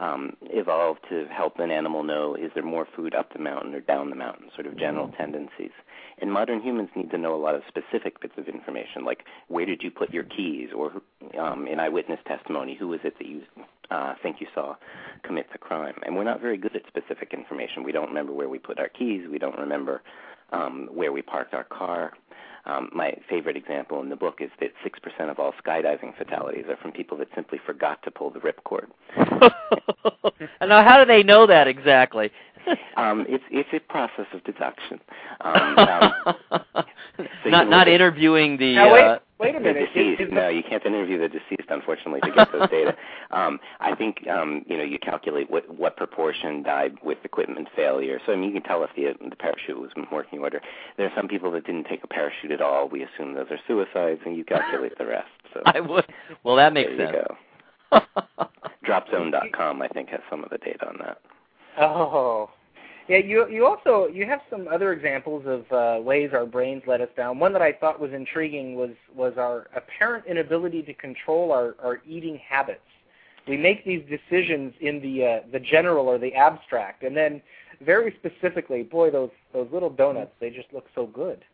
[0.00, 3.80] um, evolved to help an animal know is there more food up the mountain or
[3.80, 5.16] down the mountain, sort of general mm-hmm.
[5.16, 5.72] tendencies.
[6.20, 9.66] And modern humans need to know a lot of specific bits of information, like where
[9.66, 10.92] did you put your keys, or
[11.38, 13.42] um, in eyewitness testimony, who was it that you
[13.90, 14.74] uh, think you saw
[15.22, 15.94] commit the crime.
[16.04, 17.84] And we're not very good at specific information.
[17.84, 19.26] We don't remember where we put our keys.
[19.30, 20.02] We don't remember
[20.52, 22.12] um, where we parked our car.
[22.66, 26.76] Um, my favorite example in the book is that 6% of all skydiving fatalities are
[26.76, 28.86] from people that simply forgot to pull the ripcord.
[30.60, 32.30] And now, how do they know that exactly?
[32.96, 35.00] Um, it's it's a process of deduction.
[35.40, 36.64] Um, um,
[37.44, 38.74] so not not interviewing the.
[38.74, 39.88] Now, wait, uh, wait a minute.
[39.94, 40.32] The deceased.
[40.32, 42.96] no, you can't interview the deceased, unfortunately, to get those data.
[43.30, 48.18] Um, I think um, you know you calculate what what proportion died with equipment failure.
[48.26, 50.60] So I mean, you can tell if the the parachute was in working order.
[50.96, 52.88] There are some people that didn't take a parachute at all.
[52.88, 55.28] We assume those are suicides, and you calculate the rest.
[55.54, 56.06] So I would.
[56.44, 57.16] Well, that makes there sense.
[57.16, 57.36] You go.
[58.86, 61.18] Dropzone.com, I think, has some of the data on that.
[61.78, 62.50] Oh,
[63.08, 63.18] yeah.
[63.18, 67.08] You you also you have some other examples of uh, ways our brains let us
[67.16, 67.38] down.
[67.38, 72.00] One that I thought was intriguing was was our apparent inability to control our our
[72.06, 72.80] eating habits.
[73.48, 77.42] We make these decisions in the uh, the general or the abstract, and then
[77.80, 81.44] very specifically, boy, those those little donuts they just look so good.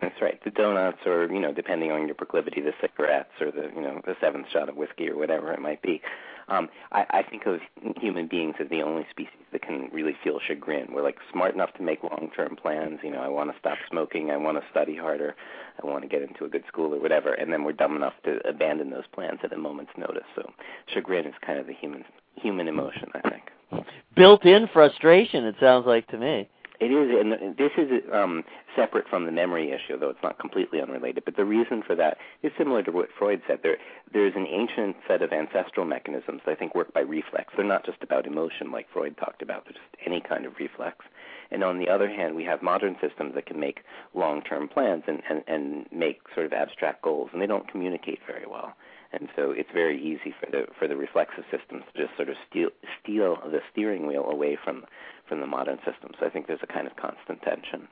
[0.00, 0.38] That's right.
[0.44, 4.02] The donuts, or you know, depending on your proclivity, the cigarettes, or the you know,
[4.04, 6.02] the seventh shot of whiskey, or whatever it might be.
[6.48, 7.60] Um, I, I think of
[7.96, 10.88] human beings as the only species that can really feel chagrin.
[10.92, 13.00] We're like smart enough to make long-term plans.
[13.02, 14.30] You know, I want to stop smoking.
[14.30, 15.34] I want to study harder.
[15.82, 17.32] I want to get into a good school or whatever.
[17.32, 20.24] And then we're dumb enough to abandon those plans at a moment's notice.
[20.34, 20.50] So
[20.92, 22.04] chagrin is kind of the human
[22.36, 23.86] human emotion, I think.
[24.14, 25.44] Built-in frustration.
[25.44, 26.48] It sounds like to me.
[26.78, 30.80] It is, and this is um, separate from the memory issue, though it's not completely
[30.80, 31.24] unrelated.
[31.24, 33.60] But the reason for that is similar to what Freud said.
[33.62, 33.78] There,
[34.12, 37.54] there's an ancient set of ancestral mechanisms that I think work by reflex.
[37.56, 39.64] They're not just about emotion, like Freud talked about.
[39.64, 41.04] They're just any kind of reflex.
[41.50, 43.80] And on the other hand, we have modern systems that can make
[44.14, 48.46] long-term plans and, and, and make sort of abstract goals, and they don't communicate very
[48.46, 48.74] well.
[49.18, 52.36] And so it's very easy for the for the reflexive systems to just sort of
[52.48, 52.68] steal
[53.02, 54.84] steal the steering wheel away from
[55.26, 56.10] from the modern system.
[56.20, 57.88] So I think there's a kind of constant tension.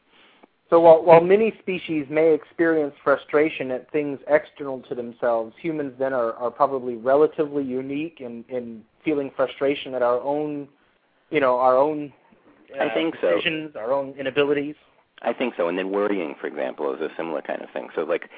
[0.71, 6.13] So while, while many species may experience frustration at things external to themselves, humans then
[6.13, 10.67] are, are probably relatively unique in, in feeling frustration at our own,
[11.31, 12.13] you know, our own
[12.75, 13.81] uh, I think decisions, so.
[13.81, 14.75] our own inabilities.
[15.23, 15.69] I think so.
[15.69, 17.89] And then worrying, for example, is a similar kind of thing.
[17.95, 18.29] So like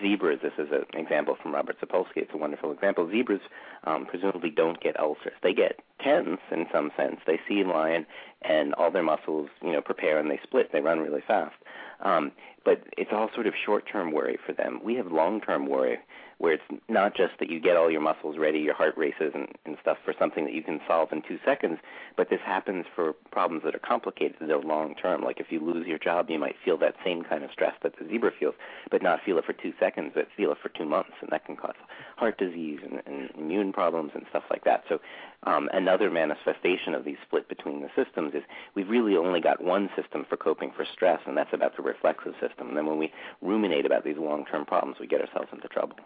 [0.00, 2.16] zebras, this is an example from Robert Sapolsky.
[2.16, 3.08] It's a wonderful example.
[3.10, 3.40] Zebras
[3.84, 5.34] um, presumably don't get ulcers.
[5.42, 7.20] They get tense in some sense.
[7.26, 8.06] They see a lion
[8.42, 10.72] and all their muscles, you know, prepare and they split.
[10.72, 11.56] They run really fast.
[12.00, 12.32] Um,
[12.64, 14.80] but it's all sort of short-term worry for them.
[14.84, 15.98] We have long-term worry
[16.38, 19.48] where it's not just that you get all your muscles ready, your heart races and,
[19.66, 21.78] and stuff for something that you can solve in two seconds,
[22.16, 25.22] but this happens for problems that are complicated, they're long term.
[25.22, 27.92] Like if you lose your job, you might feel that same kind of stress that
[27.98, 28.54] the zebra feels,
[28.90, 31.44] but not feel it for two seconds, but feel it for two months, and that
[31.44, 31.74] can cause
[32.16, 34.84] heart disease and, and immune problems and stuff like that.
[34.88, 35.00] So
[35.44, 38.42] um, another manifestation of these split between the systems is
[38.74, 42.34] we've really only got one system for coping for stress, and that's about the reflexive
[42.40, 42.68] system.
[42.68, 45.96] And then when we ruminate about these long-term problems, we get ourselves into trouble.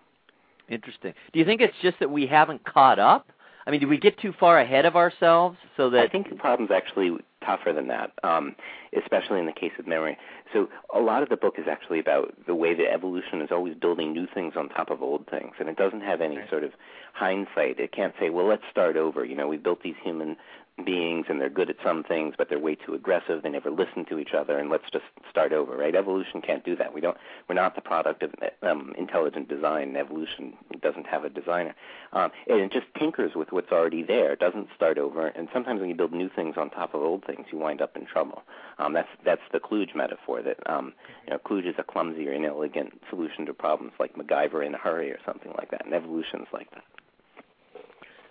[0.72, 1.12] Interesting.
[1.32, 3.30] Do you think it's just that we haven't caught up?
[3.66, 6.02] I mean, did we get too far ahead of ourselves so that?
[6.02, 7.12] I think the problem's actually
[7.44, 8.56] tougher than that, um,
[8.98, 10.16] especially in the case of memory.
[10.52, 13.74] So a lot of the book is actually about the way that evolution is always
[13.74, 16.50] building new things on top of old things, and it doesn't have any right.
[16.50, 16.72] sort of
[17.14, 17.78] hindsight.
[17.78, 19.24] It can't say, well, let's start over.
[19.24, 20.36] You know, we built these human
[20.84, 23.42] beings and they're good at some things but they're way too aggressive.
[23.42, 25.94] They never listen to each other and let's just start over right?
[25.94, 26.92] Evolution can't do that.
[26.92, 27.16] We don't
[27.48, 28.32] we're not the product of
[28.62, 29.96] um, intelligent design.
[29.96, 31.74] Evolution doesn't have a designer.
[32.12, 34.32] Um, and it just tinkers with what's already there.
[34.32, 35.28] It doesn't start over.
[35.28, 37.96] And sometimes when you build new things on top of old things you wind up
[37.96, 38.42] in trouble.
[38.78, 40.94] Um, that's that's the kludge metaphor that um,
[41.26, 44.78] you know kludge is a clumsy or inelegant solution to problems like MacGyver in a
[44.78, 45.84] hurry or something like that.
[45.84, 46.84] And evolution's like that.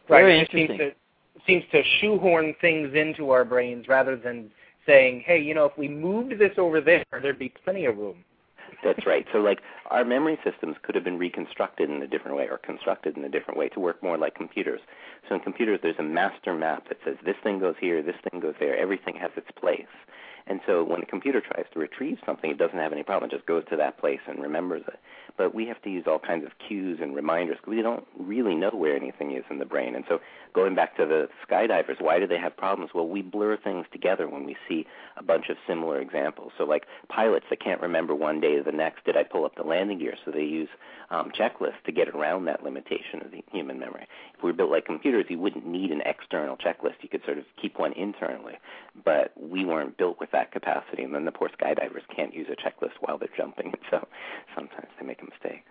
[0.09, 0.21] Right.
[0.21, 0.91] Very interesting
[1.45, 4.51] seems to shoehorn things into our brains rather than
[4.85, 8.23] saying, hey, you know, if we moved this over there, there'd be plenty of room.
[8.83, 9.25] That's right.
[9.31, 9.59] So, like,
[9.91, 13.29] our memory systems could have been reconstructed in a different way or constructed in a
[13.29, 14.79] different way to work more like computers.
[15.29, 18.39] So, in computers, there's a master map that says this thing goes here, this thing
[18.39, 19.85] goes there, everything has its place.
[20.47, 23.29] And so when a computer tries to retrieve something, it doesn't have any problem.
[23.29, 24.99] It just goes to that place and remembers it.
[25.37, 28.55] But we have to use all kinds of cues and reminders because we don't really
[28.55, 29.95] know where anything is in the brain.
[29.95, 30.19] And so
[30.53, 32.91] going back to the skydivers, why do they have problems?
[32.93, 34.85] Well, we blur things together when we see
[35.17, 36.51] a bunch of similar examples.
[36.57, 39.55] So like pilots that can't remember one day to the next, did I pull up
[39.55, 40.15] the landing gear?
[40.25, 40.69] So they use
[41.11, 44.07] um, checklists to get around that limitation of the human memory.
[44.35, 46.95] If we were built like computers, you wouldn't need an external checklist.
[47.01, 48.57] You could sort of keep one internally.
[49.03, 52.55] But we weren't built with that capacity, and then the poor skydivers can't use a
[52.55, 54.07] checklist while they're jumping, so
[54.55, 55.63] sometimes they make a mistake.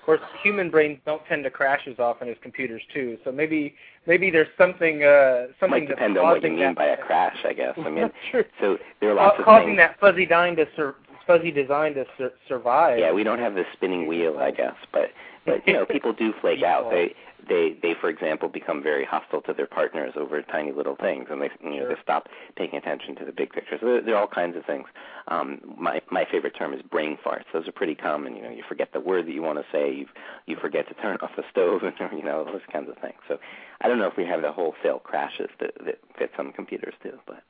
[0.00, 3.18] Of course, human brains don't tend to crash as often as computers too.
[3.24, 3.74] So maybe
[4.06, 7.52] maybe there's something uh, something Might depend on what you mean by a crash, I
[7.52, 7.74] guess.
[7.76, 8.44] I mean, sure.
[8.60, 9.78] so there are lots uh, of causing things.
[9.78, 10.94] that fuzzy design to sur-
[11.26, 12.98] fuzzy design to sur- survive.
[12.98, 15.10] Yeah, we don't have the spinning wheel, I guess, but
[15.44, 16.90] but you know, people do flake out.
[16.90, 17.14] They
[17.48, 21.40] they they for example become very hostile to their partners over tiny little things, and
[21.40, 21.88] they you know Sure.
[21.88, 23.76] they stop paying attention to the big picture.
[23.80, 24.86] So there, there are all kinds of things.
[25.28, 27.44] Um, my my favorite term is brain farts.
[27.52, 28.36] Those are pretty common.
[28.36, 29.92] You know, you forget the word that you want to say.
[29.92, 30.06] You
[30.46, 33.18] you forget to turn off the stove, and you know those kinds of things.
[33.28, 33.38] So
[33.80, 37.18] I don't know if we have the wholesale crashes that that fit some computers too,
[37.26, 37.42] but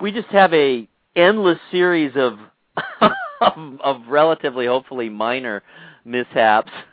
[0.00, 2.38] we just have a endless series of
[3.40, 5.62] of, of relatively hopefully minor
[6.04, 6.70] mishaps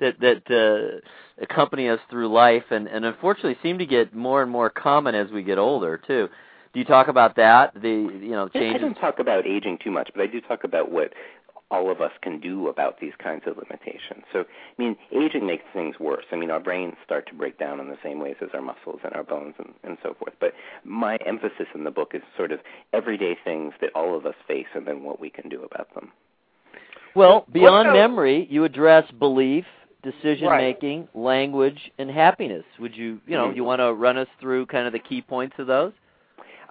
[0.00, 4.50] that that uh, accompany us through life and and unfortunately seem to get more and
[4.50, 6.28] more common as we get older too.
[6.72, 7.74] Do you talk about that?
[7.74, 8.80] The you know I changes.
[8.80, 11.12] don't talk about aging too much, but I do talk about what
[11.72, 14.24] all of us can do about these kinds of limitations.
[14.30, 16.26] So, I mean, aging makes things worse.
[16.30, 19.00] I mean, our brains start to break down in the same ways as our muscles
[19.02, 20.34] and our bones and, and so forth.
[20.38, 20.52] But
[20.84, 22.60] my emphasis in the book is sort of
[22.92, 26.12] everyday things that all of us face and then what we can do about them.
[27.14, 29.66] Well, beyond about- memory, you address belief,
[30.02, 30.60] decision Right.
[30.62, 32.64] making, language, and happiness.
[32.78, 33.56] Would you you know Mhm.
[33.56, 35.92] you want to run us through kind of the key points of those?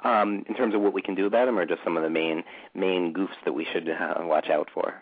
[0.03, 2.09] Um, in terms of what we can do about them, or just some of the
[2.09, 4.95] main main goofs that we should uh, watch out for.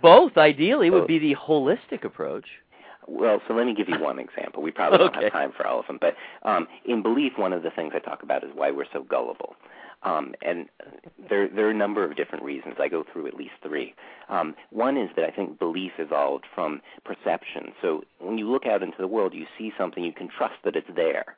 [0.00, 2.60] Both, ideally, would be the holistic approach.
[3.06, 4.62] Well, so let me give you one example.
[4.62, 6.14] We probably don't have time for all of them, but
[6.44, 9.56] um, in belief, one of the things I talk about is why we're so gullible.
[10.04, 10.68] Um, and
[11.28, 12.74] there, there are a number of different reasons.
[12.80, 13.94] I go through at least three.
[14.28, 17.72] Um, one is that I think belief evolved from perception.
[17.80, 20.76] So when you look out into the world, you see something, you can trust that
[20.76, 21.36] it's there.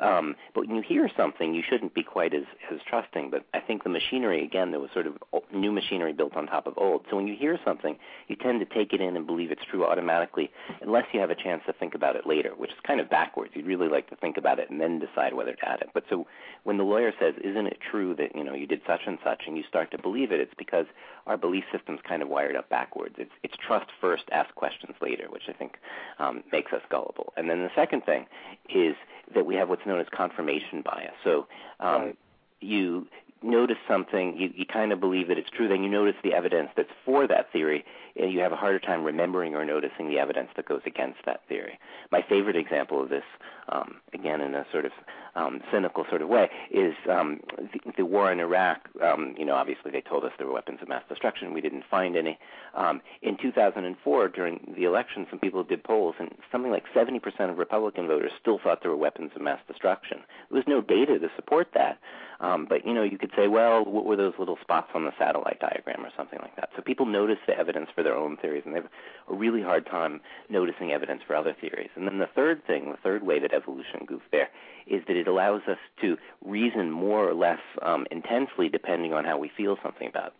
[0.00, 3.30] Um, but when you hear something, you shouldn't be quite as, as trusting.
[3.30, 5.16] But I think the machinery, again, there was sort of
[5.52, 7.04] new machinery built on top of old.
[7.10, 7.96] So when you hear something,
[8.28, 10.50] you tend to take it in and believe it's true automatically,
[10.80, 13.52] unless you have a chance to think about it later, which is kind of backwards.
[13.54, 15.90] You'd really like to think about it and then decide whether to add it.
[15.94, 16.26] But so
[16.64, 19.42] when the lawyer says, "Isn't it true that you know you did such and such,"
[19.46, 20.86] and you start to believe it, it's because
[21.26, 23.14] our belief system's kind of wired up backwards.
[23.18, 25.78] It's it's trust first, ask questions later, which I think
[26.18, 27.32] um, makes us gullible.
[27.36, 28.26] And then the second thing
[28.68, 28.94] is
[29.34, 31.14] that we have what's known as confirmation bias.
[31.24, 31.46] So
[31.80, 32.18] um, Right.
[32.60, 33.06] you
[33.42, 36.70] notice something, you, you kind of believe that it's true, then you notice the evidence
[36.76, 37.84] that's for that theory,
[38.16, 41.78] you have a harder time remembering or noticing the evidence that goes against that theory.
[42.10, 43.24] My favorite example of this,
[43.68, 44.92] um, again in a sort of
[45.34, 48.88] um, cynical sort of way, is um, the, the war in Iraq.
[49.02, 51.54] Um, you know, obviously they told us there were weapons of mass destruction.
[51.54, 52.38] We didn't find any.
[52.74, 57.58] Um, in 2004, during the election, some people did polls, and something like 70% of
[57.58, 60.18] Republican voters still thought there were weapons of mass destruction.
[60.50, 61.98] There was no data to support that.
[62.42, 65.12] Um, but you know, you could say, well, what were those little spots on the
[65.16, 66.70] satellite diagram or something like that?
[66.74, 68.90] So people notice the evidence for their own theories, and they have
[69.28, 71.90] a really hard time noticing evidence for other theories.
[71.96, 74.48] And then the third thing, the third way that evolution goofed there,
[74.86, 79.38] is that it allows us to reason more or less um, intensely depending on how
[79.38, 80.34] we feel something about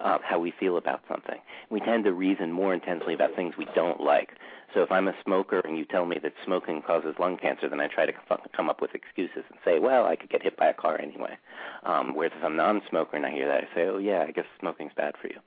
[0.00, 1.38] uh, how we feel about something.
[1.70, 4.30] We tend to reason more intensely about things we don't like.
[4.74, 7.80] So if I'm a smoker and you tell me that smoking causes lung cancer, then
[7.80, 8.12] I try to
[8.54, 11.38] come up with excuses and say, well, I could get hit by a car anyway.
[11.84, 14.44] Um, whereas if I'm non-smoker and I hear that, I say, oh yeah, I guess
[14.60, 15.38] smoking's bad for you.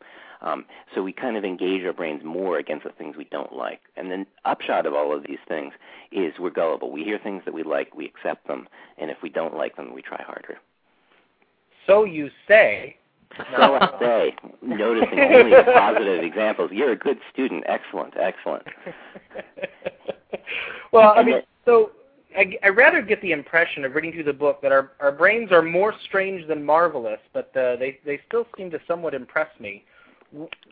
[0.42, 3.82] Um, so we kind of engage our brains more against the things we don't like.
[3.96, 5.74] And then upshot of all of these things
[6.12, 6.92] is we're gullible.
[6.92, 9.94] We hear things that we like, we accept them, and if we don't like them,
[9.94, 10.58] we try harder.
[11.88, 12.98] So you say.
[13.56, 16.72] So I say, noticing only positive examples.
[16.74, 17.64] You're a good student.
[17.66, 18.68] Excellent, excellent.
[20.92, 21.92] well, I mean, so
[22.38, 25.52] I, I rather get the impression of reading through the book that our our brains
[25.52, 29.86] are more strange than marvelous, but uh, they they still seem to somewhat impress me.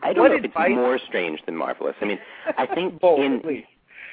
[0.03, 1.95] I don't What know if it's more strange than marvelous.
[2.01, 2.19] I mean,
[2.57, 3.63] I think in.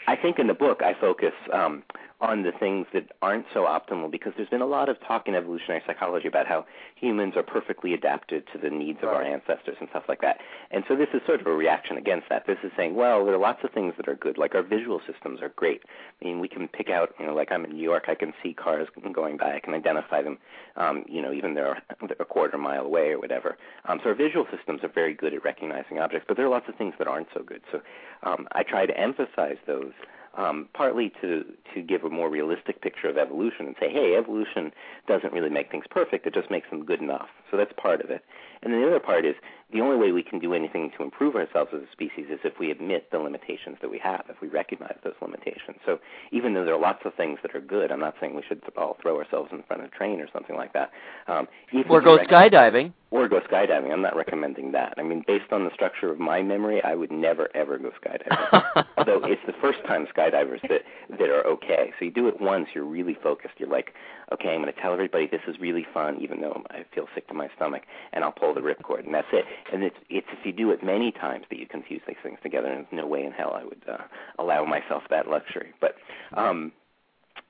[0.09, 1.82] I think in the book I focus um,
[2.20, 5.35] on the things that aren't so optimal because there's been a lot of talk in
[5.35, 9.88] evolutionary psychology about how humans are perfectly adapted to the needs of our ancestors and
[9.90, 10.38] stuff like that.
[10.71, 12.46] And so this is sort of a reaction against that.
[12.46, 15.00] This is saying, well, there are lots of things that are good, like our visual
[15.06, 15.83] systems are great.
[16.23, 18.33] I mean, we can pick out, you know, like I'm in New York, I can
[18.42, 20.38] see cars going by, I can identify them,
[20.77, 21.83] um, you know, even they're
[22.19, 23.58] a quarter mile away or whatever.
[23.87, 26.69] Um, so our visual systems are very good at recognizing objects, but there are lots
[26.69, 27.60] of things that aren't so good.
[27.71, 27.83] So
[28.23, 29.92] um, I try to emphasize those
[30.37, 34.72] um, partly to to give a more realistic picture of evolution and say, hey, evolution
[35.08, 37.28] doesn't really make things perfect; it just makes them good enough.
[37.50, 38.22] So that's part of it.
[38.62, 39.34] And then the other part is
[39.72, 42.54] the only way we can do anything to improve ourselves as a species is if
[42.60, 45.78] we admit the limitations that we have, if we recognize those limitations.
[45.84, 45.98] So
[46.30, 48.62] even though there are lots of things that are good, I'm not saying we should
[48.76, 50.92] all throw ourselves in front of a train or something like that.
[51.26, 51.48] Um,
[51.88, 52.92] or go skydiving.
[53.10, 53.92] Or go skydiving.
[53.92, 54.94] I'm not recommending that.
[54.98, 58.84] I mean, based on the structure of my memory, I would never ever go skydiving.
[58.98, 60.83] Although it's the first time skydivers that
[61.18, 61.92] that are okay.
[61.98, 63.54] So you do it once, you're really focused.
[63.58, 63.94] You're like,
[64.33, 67.29] okay, I'm going to tell everybody this is really fun, even though I feel sick
[67.29, 69.44] to my stomach, and I'll pull the ripcord, and that's it.
[69.72, 72.38] And it's it's if you do it many times that you can fuse these things
[72.42, 74.04] together, and there's no way in hell I would uh,
[74.38, 75.72] allow myself that luxury.
[75.81, 75.96] But
[76.35, 76.72] um,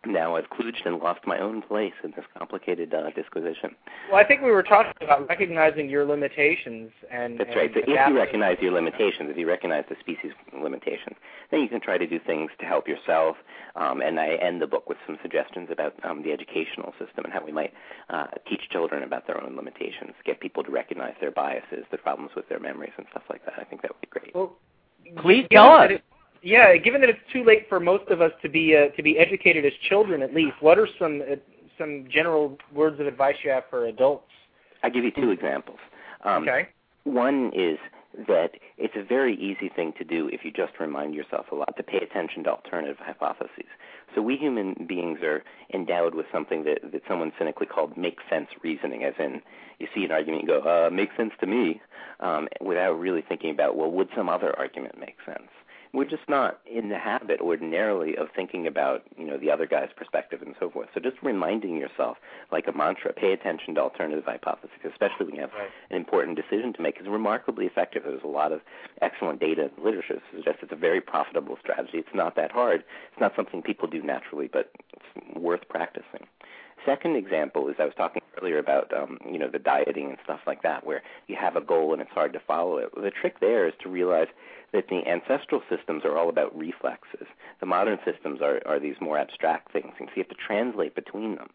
[0.04, 3.70] now I've kludged and lost my own place in this complicated uh, disquisition.
[4.10, 7.38] Well, I think we were talking about recognizing your limitations and.
[7.38, 7.70] That's and right.
[7.74, 11.16] So if you recognize your limitations, if you recognize the species limitations,
[11.50, 13.36] then you can try to do things to help yourself.
[13.74, 17.32] Um, and I end the book with some suggestions about um, the educational system and
[17.32, 17.72] how we might
[18.10, 22.30] uh, teach children about their own limitations, get people to recognize their biases, the problems
[22.36, 23.54] with their memories, and stuff like that.
[23.58, 24.34] I think that would be great.
[24.34, 24.56] Well,
[25.18, 25.90] Please tell us.
[26.42, 29.18] Yeah, given that it's too late for most of us to be uh, to be
[29.18, 31.36] educated as children, at least, what are some uh,
[31.78, 34.30] some general words of advice you have for adults?
[34.82, 35.78] I'll give you two examples.
[36.24, 36.68] Um, okay.
[37.04, 37.78] One is
[38.28, 41.76] that it's a very easy thing to do if you just remind yourself a lot
[41.76, 43.66] to pay attention to alternative hypotheses.
[44.14, 45.42] So we human beings are
[45.74, 49.42] endowed with something that, that someone cynically called make sense reasoning, as in
[49.78, 51.80] you see an argument, you go, uh, makes sense to me,
[52.20, 55.50] um, without really thinking about, well, would some other argument make sense?
[55.96, 59.88] We're just not in the habit ordinarily of thinking about you know the other guy's
[59.96, 60.88] perspective and so forth.
[60.92, 62.18] So just reminding yourself,
[62.52, 65.70] like a mantra, pay attention to alternative hypotheses, especially when you have right.
[65.88, 68.02] an important decision to make, is remarkably effective.
[68.04, 68.60] There's a lot of
[69.00, 71.96] excellent data and literature that suggests it's a very profitable strategy.
[71.96, 72.84] It's not that hard.
[73.12, 76.26] It's not something people do naturally, but it's worth practicing
[76.86, 80.40] second example is I was talking earlier about um, you know the dieting and stuff
[80.46, 82.94] like that, where you have a goal and it's hard to follow it.
[82.94, 84.28] The trick there is to realize
[84.76, 87.26] that the ancestral systems are all about reflexes.
[87.60, 90.94] The modern systems are, are these more abstract things, and so you have to translate
[90.94, 91.48] between them.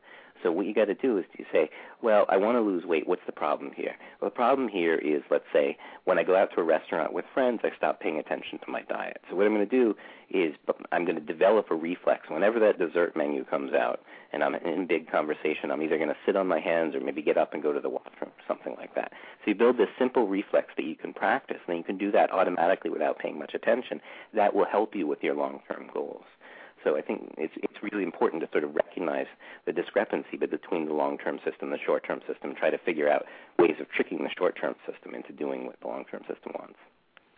[0.44, 1.70] So what you got to do is you say,
[2.02, 3.08] well, I want to lose weight.
[3.08, 3.96] What's the problem here?
[4.20, 7.26] Well, the problem here is, let's say, when I go out to a restaurant with
[7.34, 9.22] friends, I stop paying attention to my diet.
[9.30, 9.96] So what I'm going to do
[10.30, 10.54] is
[10.92, 12.30] I'm going to develop a reflex.
[12.30, 14.00] Whenever that dessert menu comes out
[14.32, 17.22] and I'm in big conversation, I'm either going to sit on my hands or maybe
[17.22, 19.12] get up and go to the washroom, something like that.
[19.44, 22.32] So you build this simple reflex that you can practice, and you can do that
[22.32, 24.00] automatically without paying much attention.
[24.34, 26.24] That will help you with your long-term goals.
[26.84, 29.28] So I think it's it's really important to sort of recognize
[29.66, 33.26] the discrepancy between the long-term system and the short-term system, and try to figure out
[33.60, 36.78] ways of tricking the short-term system into doing what the long-term system wants.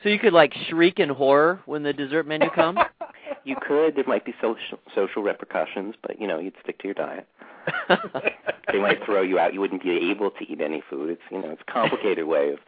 [0.01, 2.79] So you could like shriek in horror when the dessert menu comes.
[3.45, 3.95] you could.
[3.95, 7.27] There might be social social repercussions, but you know you'd stick to your diet.
[8.71, 9.53] they might throw you out.
[9.53, 11.09] You wouldn't be able to eat any food.
[11.09, 12.59] It's you know it's a complicated way of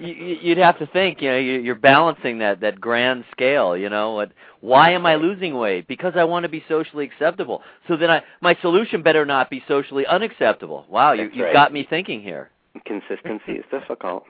[0.00, 3.76] you'd have to think, you know, you're balancing that that grand scale.
[3.76, 4.32] You know, what?
[4.60, 5.86] Why am I losing weight?
[5.86, 7.62] Because I want to be socially acceptable.
[7.88, 10.86] So then, I my solution better not be socially unacceptable.
[10.88, 11.52] Wow, you, you've right.
[11.52, 12.50] got me thinking here.
[12.84, 14.24] Consistency is difficult.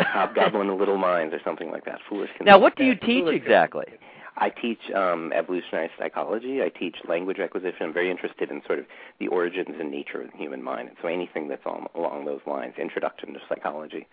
[0.00, 1.98] Hobgoblin of little minds, or something like that.
[2.08, 2.30] Foolish.
[2.40, 3.84] Now, what do you teach exactly?
[4.36, 6.62] I teach um, evolutionary psychology.
[6.62, 7.78] I teach language acquisition.
[7.82, 8.86] I'm very interested in sort of
[9.18, 12.74] the origins and nature of the human mind, so anything that's all, along those lines,
[12.78, 14.06] introduction to psychology,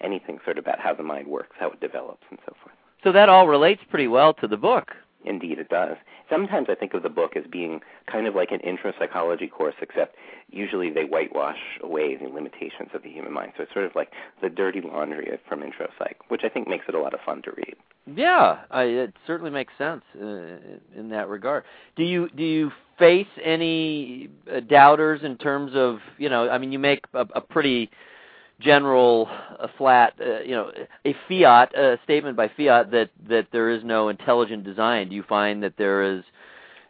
[0.00, 2.74] anything sort of about how the mind works, how it develops, and so forth.
[3.04, 4.92] So that all relates pretty well to the book.
[5.24, 5.96] Indeed, it does.
[6.30, 9.74] Sometimes I think of the book as being kind of like an intro psychology course,
[9.82, 10.14] except
[10.50, 13.52] usually they whitewash away the limitations of the human mind.
[13.56, 14.10] So it's sort of like
[14.40, 17.42] the dirty laundry from intro psych, which I think makes it a lot of fun
[17.42, 17.74] to read.
[18.06, 20.24] Yeah, I, it certainly makes sense uh,
[20.96, 21.64] in that regard.
[21.96, 26.48] Do you do you face any uh, doubters in terms of you know?
[26.48, 27.90] I mean, you make a, a pretty
[28.60, 29.28] general
[29.58, 30.70] uh, flat, uh, you know,
[31.06, 35.08] a fiat a statement by fiat that that there is no intelligent design.
[35.08, 36.24] Do you find that there is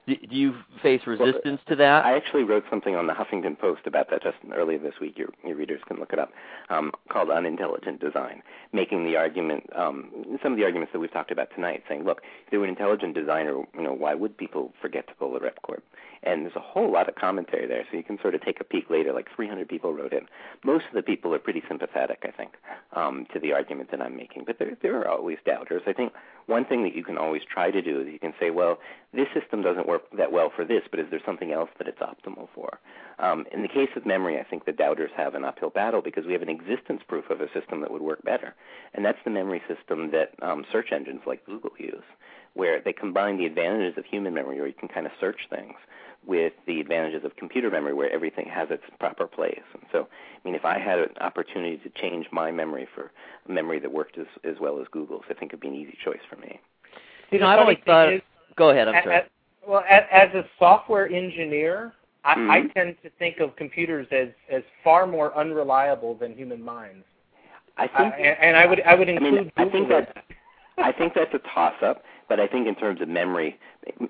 [0.06, 2.06] Do, do you face resistance well, to that?
[2.06, 5.18] I actually wrote something on the Huffington Post about that just earlier this week.
[5.18, 6.30] Your, your readers can look it up.
[6.70, 8.42] Um, called unintelligent design,
[8.72, 10.10] making the argument, um,
[10.42, 12.70] some of the arguments that we've talked about tonight, saying, look, if they were an
[12.70, 15.80] intelligent designer, you know, why would people forget to pull the ripcord?
[16.22, 18.64] And there's a whole lot of commentary there, so you can sort of take a
[18.64, 19.12] peek later.
[19.12, 20.26] Like 300 people wrote in.
[20.64, 22.54] Most of the people are pretty sympathetic, I think,
[22.92, 24.44] um, to the argument that I'm making.
[24.46, 25.82] But there, there are always doubters.
[25.86, 26.12] I think
[26.46, 28.78] one thing that you can always try to do is you can say, well,
[29.12, 32.00] this system doesn't work that well for this, but is there something else that it's
[32.00, 32.80] optimal for?
[33.18, 36.24] Um, in the case of memory, I think the doubters have an uphill battle because
[36.24, 38.54] we have an existence proof of a system that would work better,
[38.94, 42.04] and that's the memory system that um, search engines like Google use,
[42.54, 45.74] where they combine the advantages of human memory, where you can kind of search things,
[46.26, 49.62] with the advantages of computer memory where everything has its proper place.
[49.72, 53.12] And so, I mean, if I had an opportunity to change my memory for
[53.48, 55.96] a memory that worked as, as well as Google's, I think it'd be an easy
[56.04, 56.60] choice for me.
[57.30, 58.12] You know, I always thought.
[58.12, 58.20] Is,
[58.56, 58.88] go ahead.
[58.88, 59.20] I'm as, sorry.
[59.66, 61.92] well, as, as a software engineer,
[62.24, 62.50] I, mm-hmm.
[62.50, 67.04] I tend to think of computers as as far more unreliable than human minds.
[67.76, 69.52] I think, uh, and, and I would I would include.
[69.56, 70.24] I mean, I think that
[70.78, 73.58] I think that's a toss up but I think in terms of memory,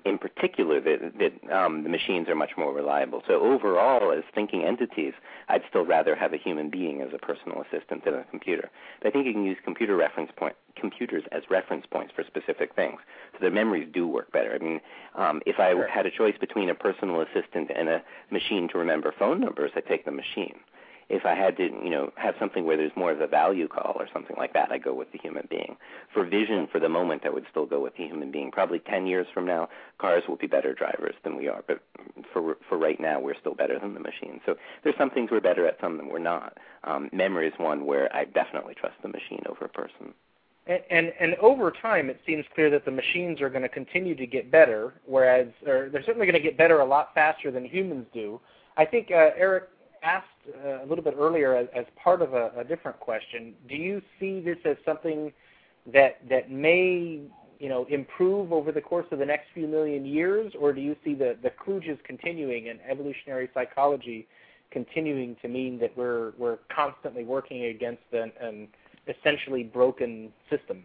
[0.05, 3.23] in particular, that, that um, the machines are much more reliable.
[3.27, 5.13] So overall, as thinking entities,
[5.47, 8.69] I'd still rather have a human being as a personal assistant than a computer.
[9.01, 12.73] But I think you can use computer reference point computers as reference points for specific
[12.75, 12.99] things.
[13.33, 14.53] So their memories do work better.
[14.53, 14.81] I mean,
[15.15, 18.01] um, if I had a choice between a personal assistant and a
[18.31, 20.59] machine to remember phone numbers, I'd take the machine
[21.09, 23.95] if I had to, you know, have something where there's more of a value call
[23.99, 25.75] or something like that, I go with the human being.
[26.13, 28.51] For vision, for the moment, I would still go with the human being.
[28.51, 31.81] Probably 10 years from now, cars will be better drivers than we are, but
[32.31, 34.39] for for right now, we're still better than the machine.
[34.45, 36.57] So there's some things we're better at, some that we're not.
[36.83, 40.13] Um, memory is one where I definitely trust the machine over a person.
[40.67, 44.13] And, and and over time, it seems clear that the machines are going to continue
[44.15, 47.65] to get better, whereas or they're certainly going to get better a lot faster than
[47.65, 48.39] humans do.
[48.77, 49.69] I think uh, Eric
[50.03, 50.27] asked
[50.65, 53.53] uh, a little bit earlier as, as part of a, a, different question.
[53.67, 55.31] Do you see this as something
[55.91, 57.21] that that may
[57.59, 60.95] you know improve over the course of the next few million years, or do you
[61.03, 64.27] see the the kludges continuing and evolutionary psychology
[64.71, 68.67] continuing to mean that we're we're constantly working against an, an
[69.07, 70.83] essentially broken system?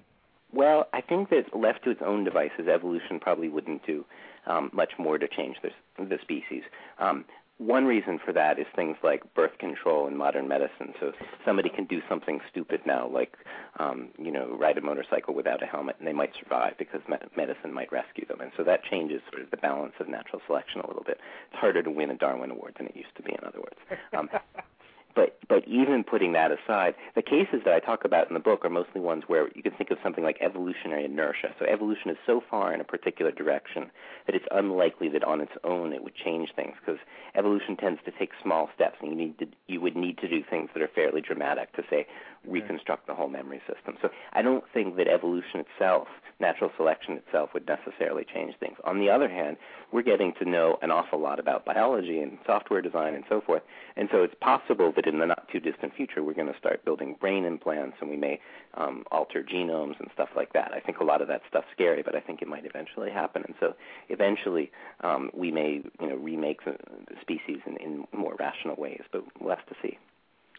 [0.53, 4.05] Well, I think that left to its own devices, evolution probably wouldn't do
[4.47, 6.63] um, much more to change the, species.
[6.99, 7.25] Um,
[7.59, 10.93] one reason for that is things like birth control in modern medicine.
[10.99, 11.13] So
[11.45, 13.37] somebody can do something stupid now, like
[13.79, 17.17] um, you know, ride a motorcycle without a helmet, and they might survive because me-
[17.37, 18.41] medicine might rescue them.
[18.41, 21.19] And so that changes sort of the balance of natural selection a little bit.
[21.51, 24.01] It's harder to win a Darwin Award than it used to be, in other words.
[24.17, 24.29] Um,
[25.15, 28.65] but but even putting that aside, the cases that I talk about in the book
[28.65, 31.55] are mostly ones where you can think of something like evolutionary inertia.
[31.59, 33.91] So evolution is so far in a particular direction
[34.27, 37.01] that it's unlikely that on its own it would change things because
[37.35, 40.43] evolution tends to take small steps, and you need to you would need to do
[40.49, 42.07] things that are fairly dramatic to say
[42.47, 43.97] reconstruct the whole memory system.
[44.03, 46.09] So I don't think that evolution itself,
[46.41, 48.77] natural selection itself, would necessarily change things.
[48.85, 49.57] On the other hand,
[49.93, 53.63] we're getting to know an awful lot about biology and software design and so forth,
[53.97, 56.85] and so it's possible that in the not too distant future we're going to start
[56.85, 58.41] building brain implants and we may
[58.75, 60.73] um, alter genomes and stuff like that.
[60.75, 63.43] I think a lot of that stuff's scary, but I think it might eventually happen,
[63.47, 63.75] and so
[64.09, 64.71] eventually
[65.03, 66.77] um, we may you know remake the,
[67.21, 69.99] species in, in more rational ways, but we'll have to see.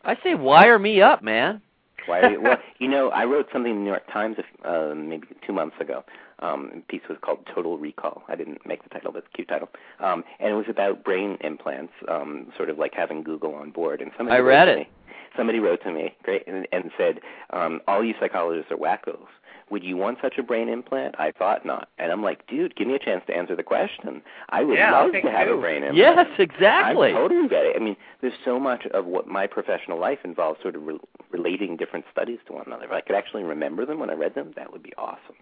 [0.03, 1.61] I say wire me up, man.
[2.05, 2.35] Why?
[2.41, 5.75] well, you know, I wrote something in the New York Times uh, maybe two months
[5.79, 6.03] ago.
[6.39, 8.23] Um, the piece was called Total Recall.
[8.27, 9.69] I didn't make the title, but it's a cute title.
[9.99, 14.01] Um, and it was about brain implants, um, sort of like having Google on board.
[14.01, 14.79] And somebody I read it.
[14.79, 14.89] Me,
[15.37, 17.19] somebody wrote to me, great, and, and said,
[17.51, 19.27] um, "All you psychologists are wackos."
[19.71, 21.15] Would you want such a brain implant?
[21.19, 21.89] I thought not.
[21.97, 24.21] And I'm like, dude, give me a chance to answer the question.
[24.49, 25.55] I would yeah, love to have too.
[25.55, 25.97] a brain implant.
[25.97, 27.09] Yes, exactly.
[27.09, 27.75] I totally get it.
[27.75, 30.99] I mean, there's so much of what my professional life involves sort of re-
[31.31, 32.85] relating different studies to one another.
[32.85, 35.35] If I could actually remember them when I read them, that would be awesome.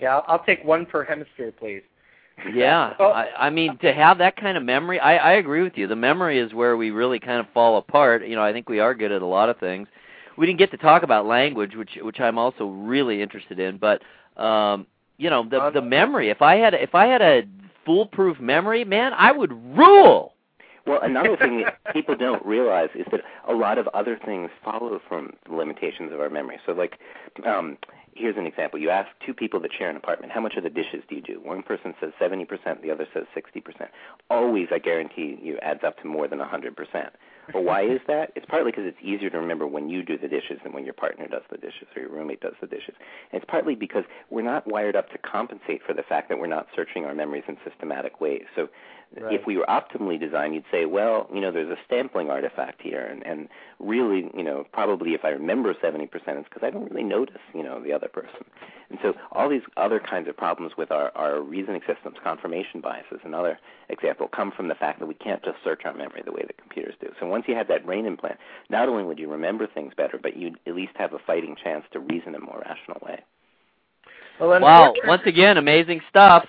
[0.00, 1.82] Yeah, I'll, I'll take one per hemisphere, please.
[2.54, 5.72] Yeah, well, I, I mean to have that kind of memory, I, I agree with
[5.76, 5.88] you.
[5.88, 8.26] The memory is where we really kind of fall apart.
[8.26, 9.88] You know, I think we are good at a lot of things.
[10.38, 13.76] We didn't get to talk about language, which which I'm also really interested in.
[13.78, 14.02] But
[14.40, 14.86] um,
[15.16, 16.30] you know, the the memory.
[16.30, 17.42] If I had if I had a
[17.84, 20.34] foolproof memory, man, I would rule.
[20.86, 25.00] Well, another thing that people don't realize is that a lot of other things follow
[25.06, 26.58] from the limitations of our memory.
[26.64, 26.98] So, like,
[27.44, 27.76] um,
[28.14, 28.78] here's an example.
[28.78, 31.20] You ask two people that share an apartment, how much of the dishes do you
[31.20, 31.40] do?
[31.42, 33.88] One person says 70%, the other says 60%.
[34.30, 36.74] Always, I guarantee you, adds up to more than 100%.
[37.54, 38.32] Well, why is that?
[38.36, 40.94] It's partly because it's easier to remember when you do the dishes than when your
[40.94, 42.94] partner does the dishes or your roommate does the dishes.
[43.32, 46.46] And it's partly because we're not wired up to compensate for the fact that we're
[46.46, 48.44] not searching our memories in systematic ways.
[48.54, 48.68] So
[49.16, 49.32] Right.
[49.32, 53.04] if we were optimally designed, you'd say, well, you know, there's a sampling artifact here,
[53.04, 53.48] and, and
[53.78, 57.62] really, you know, probably if I remember 70%, it's because I don't really notice, you
[57.62, 58.44] know, the other person.
[58.90, 63.20] And so all these other kinds of problems with our, our reasoning systems, confirmation biases,
[63.24, 66.42] another example, come from the fact that we can't just search our memory the way
[66.46, 67.08] that computers do.
[67.18, 68.38] So once you have that brain implant,
[68.68, 71.84] not only would you remember things better, but you'd at least have a fighting chance
[71.92, 73.22] to reason in a more rational way.
[74.40, 74.94] Well, Wow.
[75.04, 76.46] Once again, amazing stuff.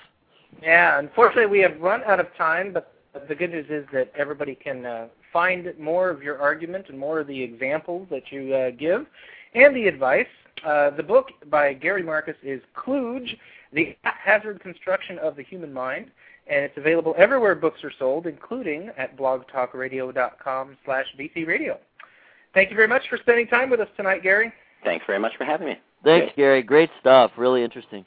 [0.61, 2.93] Yeah, unfortunately, we have run out of time, but
[3.27, 7.19] the good news is that everybody can uh, find more of your argument and more
[7.19, 9.05] of the examples that you uh, give
[9.55, 10.27] and the advice.
[10.65, 13.37] Uh, the book by Gary Marcus is Kluge,
[13.71, 16.11] The Hazard Construction of the Human Mind,
[16.47, 21.77] and it's available everywhere books are sold, including at blogtalkradio.com slash bcradio.
[22.53, 24.51] Thank you very much for spending time with us tonight, Gary.
[24.83, 25.79] Thanks very much for having me.
[26.03, 26.63] Thanks, Gary.
[26.63, 27.31] Great stuff.
[27.37, 28.05] Really interesting.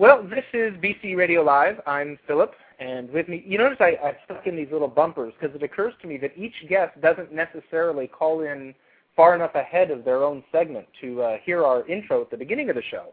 [0.00, 1.78] Well, this is BC Radio Live.
[1.86, 5.54] I'm Philip, and with me, you notice I, I stuck in these little bumpers because
[5.54, 8.74] it occurs to me that each guest doesn't necessarily call in
[9.14, 12.70] far enough ahead of their own segment to uh, hear our intro at the beginning
[12.70, 13.12] of the show.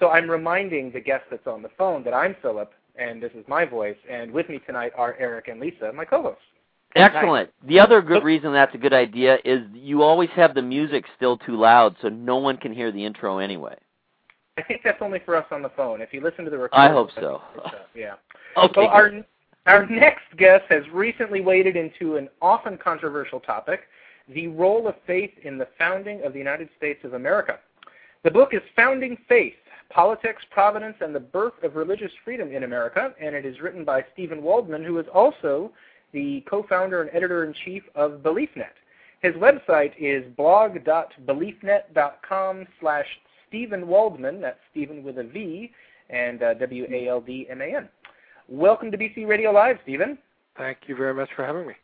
[0.00, 3.44] So I'm reminding the guest that's on the phone that I'm Philip, and this is
[3.46, 6.40] my voice, and with me tonight are Eric and Lisa, my co-hosts.
[6.96, 7.50] Excellent.
[7.68, 11.36] The other good reason that's a good idea is you always have the music still
[11.36, 13.76] too loud, so no one can hear the intro anyway.
[14.56, 16.00] I think that's only for us on the phone.
[16.00, 17.42] If you listen to the recording, I hope so.
[17.94, 18.14] yeah.
[18.56, 18.82] Okay.
[18.82, 19.10] So our
[19.66, 23.80] our next guest has recently waded into an often controversial topic:
[24.28, 27.58] the role of faith in the founding of the United States of America.
[28.22, 29.56] The book is Founding Faith:
[29.90, 34.04] Politics, Providence, and the Birth of Religious Freedom in America, and it is written by
[34.12, 35.72] Steven Waldman, who is also
[36.12, 38.70] the co-founder and editor-in-chief of BeliefNet.
[39.20, 43.06] His website is blog.beliefnet.com slash
[43.54, 45.70] Steven Waldman, that's Steven with a V,
[46.10, 47.88] and uh, W-A-L-D-M-A-N.
[48.48, 50.18] Welcome to BC Radio Live, Steven.
[50.58, 51.74] Thank you very much for having me.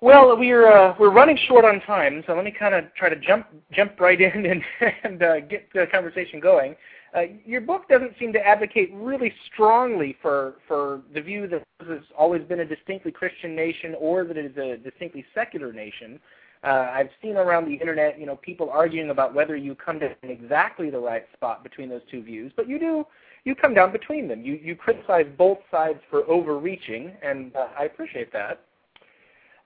[0.00, 3.14] Well, we're uh, we're running short on time, so let me kind of try to
[3.20, 4.62] jump jump right in and
[5.04, 6.74] and uh, get the conversation going.
[7.14, 11.88] Uh, your book doesn't seem to advocate really strongly for for the view that this
[11.88, 16.20] has always been a distinctly Christian nation or that it is a distinctly secular nation.
[16.62, 20.14] Uh, I've seen around the internet, you know, people arguing about whether you come to
[20.22, 23.06] exactly the right spot between those two views, but you do
[23.44, 24.42] you come down between them.
[24.44, 28.60] You you criticize both sides for overreaching, and uh, I appreciate that.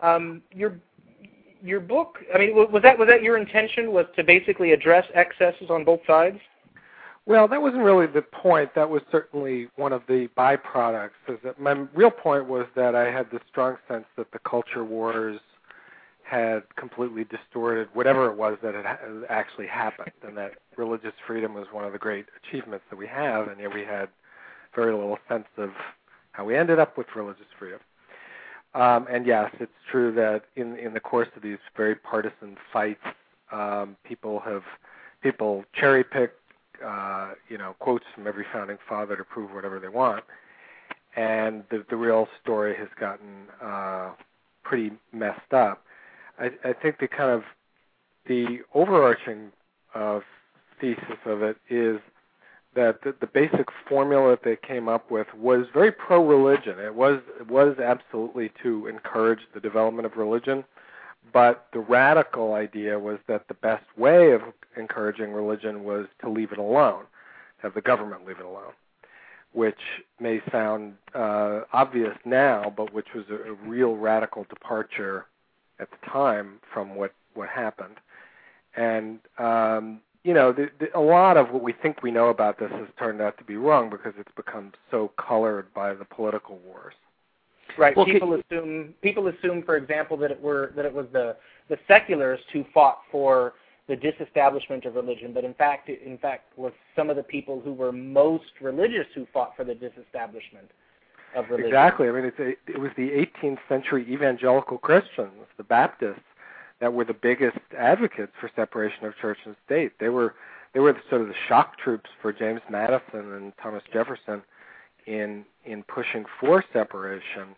[0.00, 0.78] Um, your
[1.62, 3.92] your book, I mean, was that was that your intention?
[3.92, 6.38] Was to basically address excesses on both sides?
[7.26, 8.74] Well, that wasn't really the point.
[8.74, 11.10] That was certainly one of the byproducts.
[11.28, 14.84] Is that my real point was that I had the strong sense that the culture
[14.84, 15.40] wars
[16.22, 18.98] had completely distorted whatever it was that had
[19.28, 23.48] actually happened, and that religious freedom was one of the great achievements that we have,
[23.48, 24.08] and yet we had
[24.74, 25.70] very little sense of
[26.32, 27.80] how we ended up with religious freedom.
[28.74, 33.04] Um, and yes, it's true that in in the course of these very partisan fights,
[33.52, 34.64] um, people have
[35.22, 36.32] people cherry pick,
[36.84, 40.24] uh, you know, quotes from every founding father to prove whatever they want,
[41.16, 44.10] and the the real story has gotten uh,
[44.62, 45.84] pretty messed up.
[46.38, 47.42] I, I think the kind of
[48.26, 49.52] the overarching
[49.94, 50.20] uh,
[50.80, 52.00] thesis of it is
[52.74, 56.78] that the, the basic formula that they came up with was very pro-religion.
[56.78, 60.64] It was it was absolutely to encourage the development of religion,
[61.32, 64.42] but the radical idea was that the best way of
[64.76, 67.04] encouraging religion was to leave it alone,
[67.58, 68.72] have the government leave it alone,
[69.52, 69.78] which
[70.20, 75.26] may sound uh, obvious now, but which was a, a real radical departure
[75.80, 77.96] at the time from what what happened,
[78.76, 82.58] and um, you know, the, the, a lot of what we think we know about
[82.58, 86.58] this has turned out to be wrong because it's become so colored by the political
[86.66, 86.94] wars.
[87.76, 87.96] Right.
[87.96, 91.36] Well, people assume people assume, for example, that it were that it was the
[91.68, 93.54] the secularists who fought for
[93.86, 97.60] the disestablishment of religion, but in fact, it, in fact, was some of the people
[97.60, 100.70] who were most religious who fought for the disestablishment
[101.36, 101.66] of religion.
[101.66, 102.08] Exactly.
[102.08, 103.10] I mean, it's a, it was the
[103.42, 106.20] 18th century evangelical Christians, the Baptists,
[106.80, 109.92] that were the biggest advocates for separation of church and state.
[110.00, 110.34] They were
[110.72, 114.42] they were the, sort of the shock troops for James Madison and Thomas Jefferson
[115.06, 117.54] in in pushing for separation.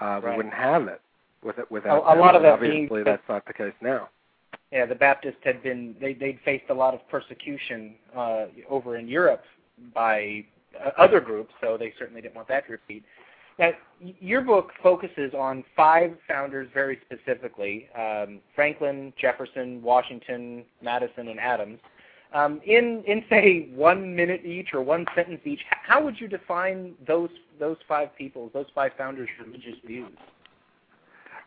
[0.00, 0.30] Uh, Right.
[0.30, 1.00] We wouldn't have it
[1.42, 4.08] with it without A- a lot of that being obviously that's not the case now.
[4.72, 9.08] Yeah, the Baptists had been they they'd faced a lot of persecution uh, over in
[9.08, 9.42] Europe
[9.94, 10.44] by
[10.78, 13.02] uh, other groups, so they certainly didn't want that to repeat.
[13.58, 13.70] Now,
[14.20, 21.78] your book focuses on five founders very specifically: um, Franklin, Jefferson, Washington, Madison, and Adams.
[22.34, 26.92] Um, in in say one minute each or one sentence each, how would you define
[27.06, 30.12] those those five people, those five founders' religious views?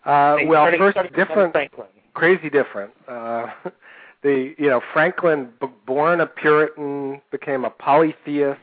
[0.06, 1.88] Uh, well, starting, first, starting different, Franklin.
[2.14, 2.92] Crazy different.
[3.08, 3.48] Uh,
[4.24, 8.60] the you know Franklin, b- born a Puritan, became a polytheist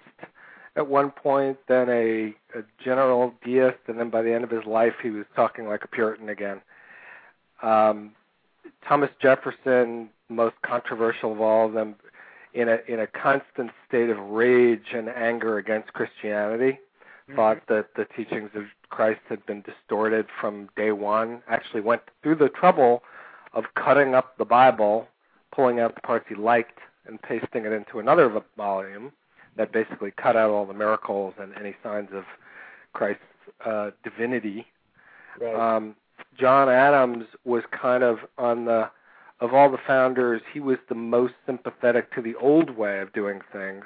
[0.76, 4.64] at one point, then a, a general deist, and then by the end of his
[4.64, 6.60] life, he was talking like a Puritan again.
[7.62, 8.12] Um,
[8.86, 11.96] Thomas Jefferson, most controversial of all of them,
[12.54, 16.78] in a in a constant state of rage and anger against Christianity,
[17.28, 17.36] Mm-hmm.
[17.36, 21.42] thought that the teachings of Christ had been distorted from day one.
[21.46, 23.02] Actually, went through the trouble
[23.52, 25.08] of cutting up the Bible,
[25.54, 29.12] pulling out the parts he liked, and pasting it into another volume
[29.56, 32.24] that basically cut out all the miracles and any signs of
[32.92, 33.22] Christ's
[33.64, 34.66] uh, divinity.
[35.40, 35.76] Right.
[35.76, 35.96] Um,
[36.38, 38.90] John Adams was kind of on the
[39.40, 43.40] of all the founders, he was the most sympathetic to the old way of doing
[43.52, 43.84] things,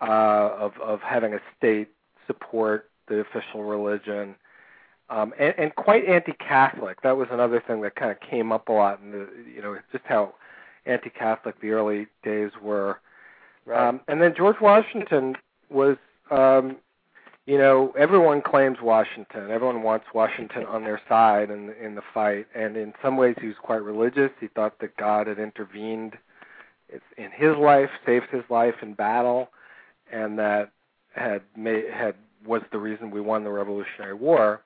[0.00, 1.88] uh, of of having a state
[2.26, 4.34] support the official religion,
[5.08, 7.02] um, and, and quite anti-Catholic.
[7.02, 9.78] That was another thing that kind of came up a lot in the you know
[9.92, 10.34] just how
[10.86, 13.00] anti-Catholic the early days were.
[13.64, 13.88] right.
[13.88, 15.36] Um, and then George Washington
[15.68, 15.96] was,
[16.30, 16.76] um,
[17.46, 19.50] you know, everyone claims Washington.
[19.50, 22.46] Everyone wants Washington on their side in in the fight.
[22.54, 24.30] And in some ways, he was quite religious.
[24.40, 26.14] He thought that God had intervened
[27.16, 29.50] in his life, saved his life in battle,
[30.12, 30.70] and that
[31.14, 34.62] had made had was the reason we won the Revolutionary War.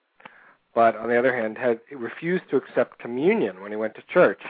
[0.75, 4.43] But on the other hand, had refused to accept communion when he went to church.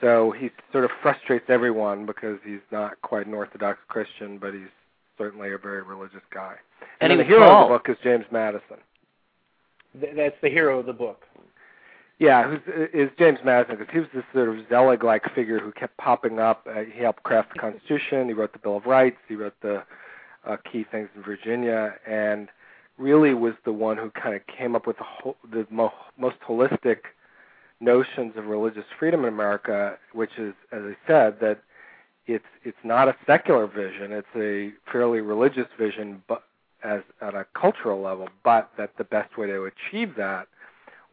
[0.00, 4.68] So he sort of frustrates everyone because he's not quite an Orthodox Christian, but he's
[5.18, 6.54] certainly a very religious guy.
[7.00, 7.62] And he was the hero tall.
[7.62, 8.76] of the book is James Madison.
[10.00, 11.22] Th- that's the hero of the book.
[12.18, 12.60] Yeah, who's
[12.92, 13.76] is James Madison?
[13.76, 16.66] Because he was this sort of zealot-like figure who kept popping up.
[16.68, 18.28] Uh, he helped craft the Constitution.
[18.28, 19.16] He wrote the Bill of Rights.
[19.28, 19.82] He wrote the
[20.46, 22.48] uh, key things in Virginia, and
[22.98, 26.98] really was the one who kind of came up with the, the mo- most holistic
[27.80, 31.60] notions of religious freedom in America, which is, as I said, that
[32.26, 36.44] it's it's not a secular vision; it's a fairly religious vision, but
[36.82, 38.28] as at a cultural level.
[38.42, 40.48] But that the best way to achieve that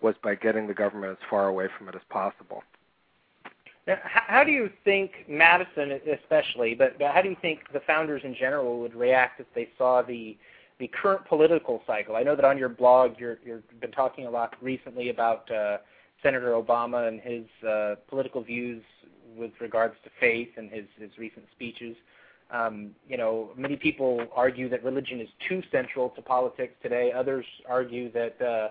[0.02, 2.64] was by getting the government as far away from it as possible.
[3.88, 7.80] Now, how, how do you think Madison, especially, but, but how do you think the
[7.82, 10.38] founders in general would react if they saw the
[10.82, 12.16] the current political cycle?
[12.16, 15.78] I know that on your blog you're you've been talking a lot recently about uh,
[16.24, 18.84] Senator Obama and his uh, political views
[19.38, 21.96] with regards to faith and his his recent speeches.
[22.50, 27.12] Um, you know, many people argue that religion is too central to politics today.
[27.16, 28.70] Others argue that uh,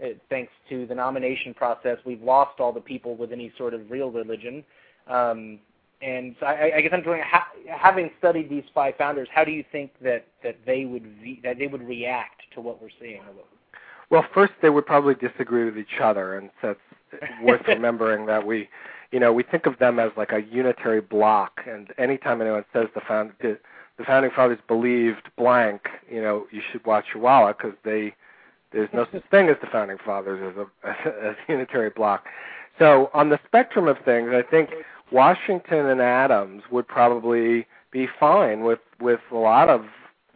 [0.00, 3.90] it, thanks to the nomination process, we've lost all the people with any sort of
[3.90, 4.64] real religion.
[5.06, 5.60] Um,
[6.04, 9.50] and so I, I guess I'm wondering, ha- having studied these five founders, how do
[9.50, 13.22] you think that that they would ve- that they would react to what we're seeing?
[14.10, 16.76] Well, first they would probably disagree with each other, and so
[17.12, 18.68] it's worth remembering that we,
[19.12, 21.60] you know, we think of them as like a unitary block.
[21.66, 23.58] And anytime anyone says the found the
[24.04, 28.14] founding fathers believed blank, you know, you should watch your wallet because they
[28.72, 30.88] there's no such thing as the founding fathers as a
[31.28, 32.26] as a unitary block.
[32.78, 34.70] So on the spectrum of things, I think
[35.10, 39.84] Washington and Adams would probably be fine with with a lot of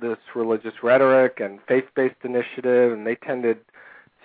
[0.00, 3.58] this religious rhetoric and faith-based initiative, and they tended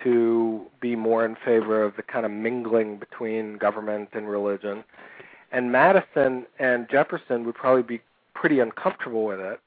[0.02, 4.84] to be more in favor of the kind of mingling between government and religion.
[5.50, 8.00] And Madison and Jefferson would probably be
[8.34, 9.60] pretty uncomfortable with it.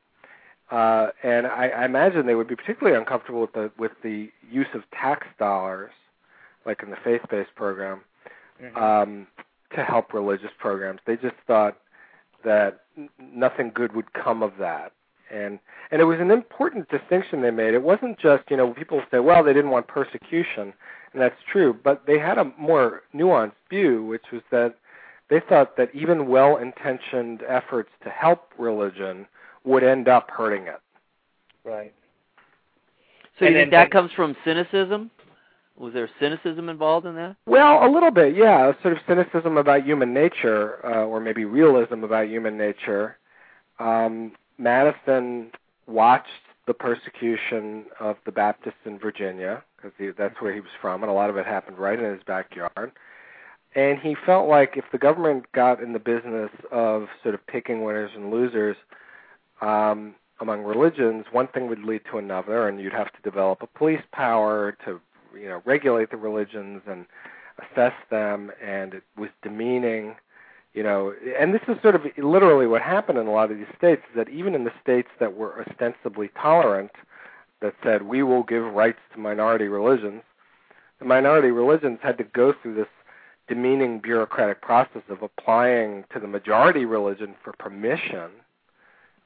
[0.70, 4.68] Uh, and I, I imagine they would be particularly uncomfortable with the with the use
[4.74, 5.92] of tax dollars,
[6.66, 8.02] like in the faith-based program,
[8.62, 8.84] Mm-hmm.
[8.84, 9.28] um,
[9.76, 11.00] to help religious programs.
[11.06, 11.78] They just thought
[12.44, 12.82] that
[13.20, 14.94] nothing good would come of that.
[15.32, 15.60] And
[15.92, 17.74] and it was an important distinction they made.
[17.74, 20.74] It wasn't just you know people say well they didn't want persecution,
[21.12, 24.76] and that's true, but they had a more nuanced view, which was that
[25.30, 29.28] they thought that even well-intentioned efforts to help religion
[29.66, 30.80] would end up hurting it.
[31.66, 31.94] Right.
[33.38, 35.12] So And you think then- that comes from cynicism?
[35.78, 37.36] Was there cynicism involved in that?
[37.46, 38.72] Well, a little bit, yeah.
[38.82, 43.18] Sort of cynicism about human nature, uh, or maybe realism about human nature.
[43.80, 45.52] Um, Madison
[45.86, 46.28] watched
[46.66, 51.14] the persecution of the Baptists in Virginia because that's where he was from, and a
[51.14, 52.92] lot of it happened right in his backyard.
[53.76, 57.84] and he felt like if the government got in the business of sort of picking
[57.84, 58.76] winners and losers
[59.62, 63.68] um, among religions, one thing would lead to another, and you'd have to develop a
[63.68, 65.00] police power to,
[65.40, 67.06] you know, regulate the religions and
[67.60, 70.16] assess them, and it was demeaning,
[70.74, 71.14] you know.
[71.40, 74.02] And this is sort of literally what happened in a lot of these states.
[74.10, 76.92] Is that even in the states that were ostensibly tolerant,
[77.62, 80.22] that said we will give rights to minority religions,
[81.00, 82.88] the minority religions had to go through this
[83.48, 88.30] demeaning bureaucratic process of applying to the majority religion for permission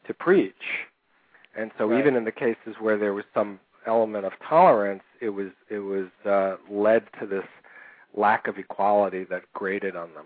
[0.06, 0.86] to preach.
[1.56, 2.00] And so right.
[2.00, 6.08] even in the cases where there was some element of tolerance, it was it was
[6.26, 7.46] uh, led to this
[8.16, 10.26] lack of equality that grated on them.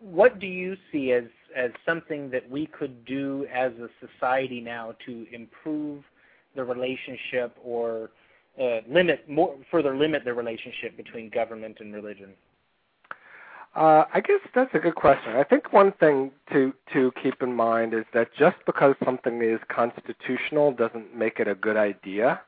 [0.00, 1.24] What do you see as
[1.56, 6.04] as something that we could do as a society now to improve
[6.54, 8.10] the relationship or
[8.60, 12.30] uh, limit more further limit the relationship between government and religion?
[13.74, 15.36] Uh, I guess that's a good question.
[15.36, 19.60] I think one thing to to keep in mind is that just because something is
[19.68, 22.40] constitutional doesn't make it a good idea.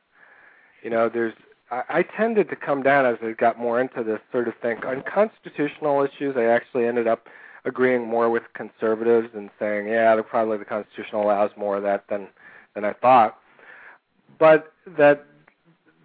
[0.82, 1.34] You know, there's
[1.70, 4.84] I, I tended to come down as I got more into this sort of thing
[4.84, 6.36] on constitutional issues.
[6.36, 7.28] I actually ended up
[7.64, 12.28] agreeing more with conservatives and saying, yeah, probably the Constitution allows more of that than
[12.74, 13.38] than I thought.
[14.38, 15.26] But that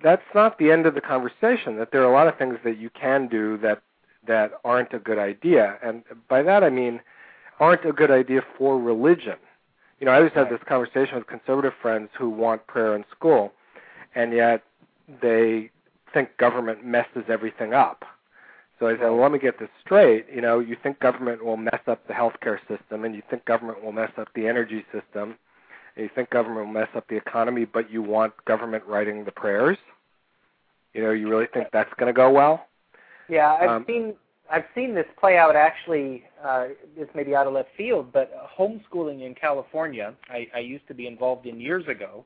[0.03, 1.77] that's not the end of the conversation.
[1.77, 3.81] That there are a lot of things that you can do that
[4.27, 7.01] that aren't a good idea, and by that I mean
[7.59, 9.37] aren't a good idea for religion.
[9.99, 13.53] You know, I always have this conversation with conservative friends who want prayer in school,
[14.13, 14.63] and yet
[15.21, 15.71] they
[16.13, 18.03] think government messes everything up.
[18.79, 20.25] So I said, well, let me get this straight.
[20.33, 23.83] You know, you think government will mess up the healthcare system, and you think government
[23.83, 25.35] will mess up the energy system,
[25.95, 29.31] and you think government will mess up the economy, but you want government writing the
[29.31, 29.77] prayers.
[30.93, 32.67] You know, you really think that's going to go well?
[33.27, 34.15] Yeah, I've Um, seen
[34.47, 36.23] I've seen this play out actually.
[36.43, 40.87] Uh, this may be out of left field, but homeschooling in California, I, I used
[40.87, 42.23] to be involved in years ago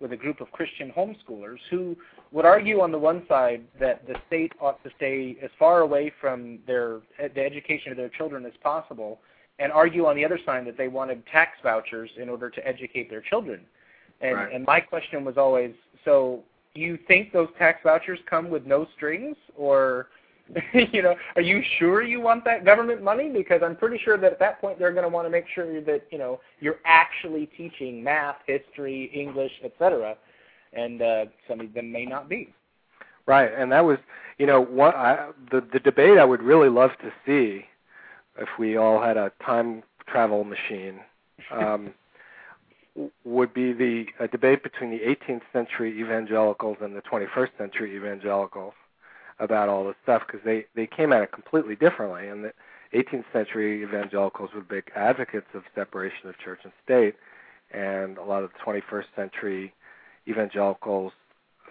[0.00, 1.96] with a group of Christian homeschoolers who
[2.32, 6.10] would argue on the one side that the state ought to stay as far away
[6.20, 9.20] from their the education of their children as possible,
[9.60, 13.08] and argue on the other side that they wanted tax vouchers in order to educate
[13.10, 13.60] their children.
[14.22, 14.52] And, Right.
[14.52, 15.74] and my question was always,
[16.04, 16.42] so
[16.74, 20.08] do you think those tax vouchers come with no strings, or
[20.92, 23.28] you know, are you sure you want that government money?
[23.28, 25.80] Because I'm pretty sure that at that point they're going to want to make sure
[25.80, 30.16] that you know you're actually teaching math, history, English, etc.
[30.72, 32.52] And uh, some of them may not be.
[33.26, 33.98] Right, and that was,
[34.38, 37.66] you know, what I, the the debate I would really love to see
[38.38, 41.00] if we all had a time travel machine
[41.52, 41.94] um,
[43.24, 48.74] would be the a debate between the 18th century evangelicals and the 21st century evangelicals
[49.40, 52.28] about all this stuff because they they came at it completely differently.
[52.28, 52.52] And the
[52.94, 57.16] 18th century evangelicals were big advocates of separation of church and state,
[57.72, 59.72] and a lot of the 21st century
[60.28, 61.12] evangelicals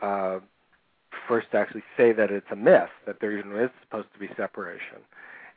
[0.01, 0.39] uh,
[1.27, 4.97] first actually say that it's a myth that there even is supposed to be separation,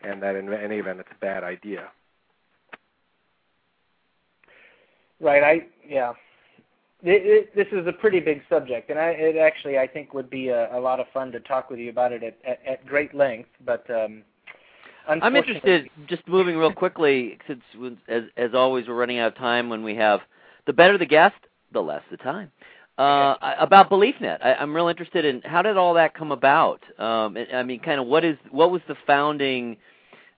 [0.02, 1.88] and that in any event it's a bad idea.
[5.20, 5.42] Right.
[5.42, 6.12] I yeah.
[7.05, 10.30] It, it, this is a pretty big subject, and I, it actually I think would
[10.30, 12.86] be a, a lot of fun to talk with you about it at, at, at
[12.86, 13.48] great length.
[13.64, 14.22] But um,
[15.09, 17.62] I'm interested, just moving real quickly, since
[18.09, 19.68] as as always we're running out of time.
[19.68, 20.20] When we have
[20.66, 21.34] the better the guest,
[21.72, 22.53] the less the time.
[22.98, 26.82] Uh, about BeliefNet, I, I'm real interested in how did all that come about.
[27.00, 29.76] Um, I mean, kind of what is what was the founding.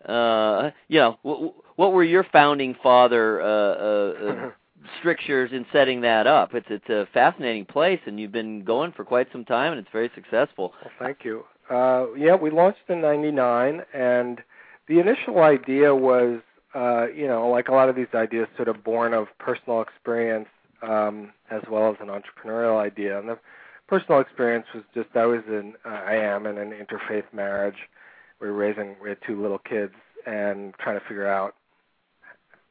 [0.06, 4.50] Uh, you know, w- what were your founding father uh, uh, uh,
[4.98, 6.54] strictures in setting that up?
[6.54, 9.92] It's it's a fascinating place, and you've been going for quite some time, and it's
[9.92, 10.72] very successful.
[10.82, 11.44] Well, thank you.
[11.70, 14.40] Uh, yeah, we launched in '99, and
[14.86, 16.40] the initial idea was,
[16.74, 20.48] uh, you know, like a lot of these ideas, sort of born of personal experience
[20.88, 23.18] um, as well as an entrepreneurial idea.
[23.18, 23.38] And the
[23.88, 27.88] personal experience was just I was in, uh, I am in an interfaith marriage.
[28.40, 29.94] We were raising, we had two little kids,
[30.26, 31.54] and trying to figure out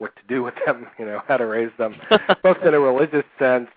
[0.04, 1.96] what to do with them, you know, how to raise them,
[2.44, 3.70] both in a religious sense,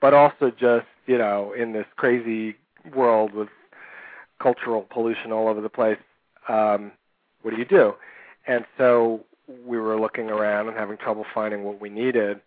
[0.00, 2.56] but also just, you know, in this crazy
[2.94, 3.48] world with
[4.42, 5.98] cultural pollution all over the place.
[6.48, 6.92] Um,
[7.42, 7.92] what do you do?
[8.46, 9.20] And so
[9.66, 12.40] we were looking around and having trouble finding what we needed.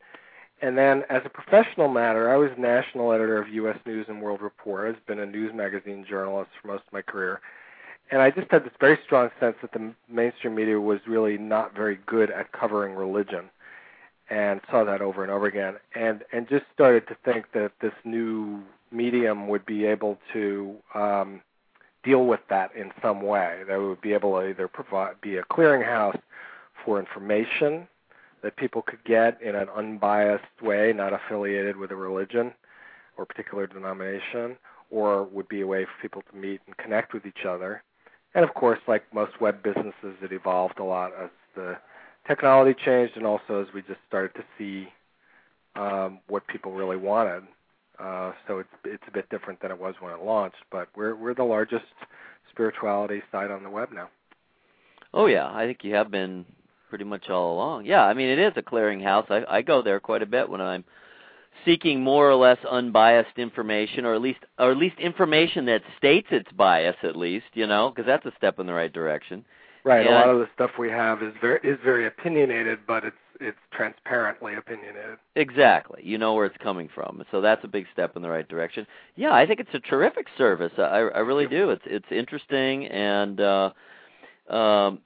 [0.61, 3.77] And then, as a professional matter, I was national editor of U.S.
[3.85, 4.93] News and World Report.
[4.93, 7.39] I've been a news magazine journalist for most of my career.
[8.11, 11.75] And I just had this very strong sense that the mainstream media was really not
[11.75, 13.49] very good at covering religion,
[14.29, 15.75] and saw that over and over again.
[15.95, 21.41] And and just started to think that this new medium would be able to um,
[22.03, 23.61] deal with that in some way.
[23.67, 26.19] They would be able to either provide be a clearinghouse
[26.83, 27.87] for information
[28.41, 32.53] that people could get in an unbiased way, not affiliated with a religion
[33.17, 34.55] or particular denomination,
[34.89, 37.83] or would be a way for people to meet and connect with each other.
[38.35, 41.77] And of course, like most web businesses, it evolved a lot as the
[42.27, 44.87] technology changed, and also as we just started to see
[45.75, 47.43] um, what people really wanted.
[47.99, 51.15] Uh, so it's it's a bit different than it was when it launched, but we're
[51.15, 51.85] we're the largest
[52.49, 54.09] spirituality site on the web now.
[55.13, 56.45] Oh yeah, I think you have been
[56.89, 57.85] pretty much all along.
[57.85, 59.29] Yeah, I mean it is a clearinghouse.
[59.29, 60.85] I I go there quite a bit when I'm
[61.65, 66.27] seeking more or less unbiased information or at least or at least information that states
[66.31, 69.45] its bias at least, you know, because that's a step in the right direction.
[69.83, 70.05] Right.
[70.05, 73.15] And, a lot of the stuff we have is very is very opinionated, but it's
[73.39, 75.17] it's transparently opinionated.
[75.35, 76.01] Exactly.
[76.03, 77.23] You know where it's coming from.
[77.31, 78.85] So that's a big step in the right direction.
[79.15, 80.73] Yeah, I think it's a terrific service.
[80.77, 81.69] I I really do.
[81.69, 83.71] It's it's interesting and uh
[84.49, 84.99] um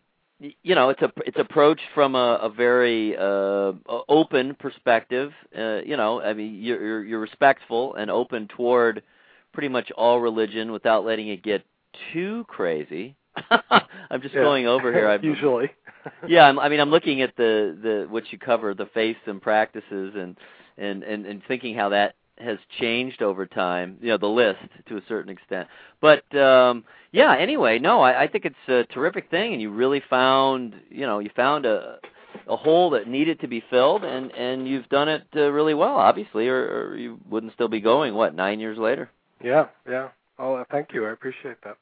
[0.61, 3.73] you know, it's a it's approached from a, a very uh
[4.09, 5.31] open perspective.
[5.57, 9.03] Uh you know, I mean you're you're respectful and open toward
[9.53, 11.63] pretty much all religion without letting it get
[12.11, 13.15] too crazy.
[14.09, 14.41] I'm just yeah.
[14.41, 15.09] going over here.
[15.11, 15.71] I'm, Usually.
[16.27, 19.41] yeah, I'm, I mean, I'm looking at the the what you cover, the faiths and
[19.41, 20.37] practices, and
[20.77, 23.97] and and and thinking how that has changed over time.
[24.01, 25.67] You know, the list to a certain extent.
[26.01, 27.35] But um yeah.
[27.37, 31.19] Anyway, no, I, I think it's a terrific thing, and you really found, you know,
[31.19, 31.99] you found a
[32.47, 35.95] a hole that needed to be filled, and and you've done it uh, really well,
[35.95, 38.13] obviously, or, or you wouldn't still be going.
[38.13, 39.09] What nine years later?
[39.43, 40.09] Yeah, yeah.
[40.39, 41.05] Oh, thank you.
[41.05, 41.77] I appreciate that.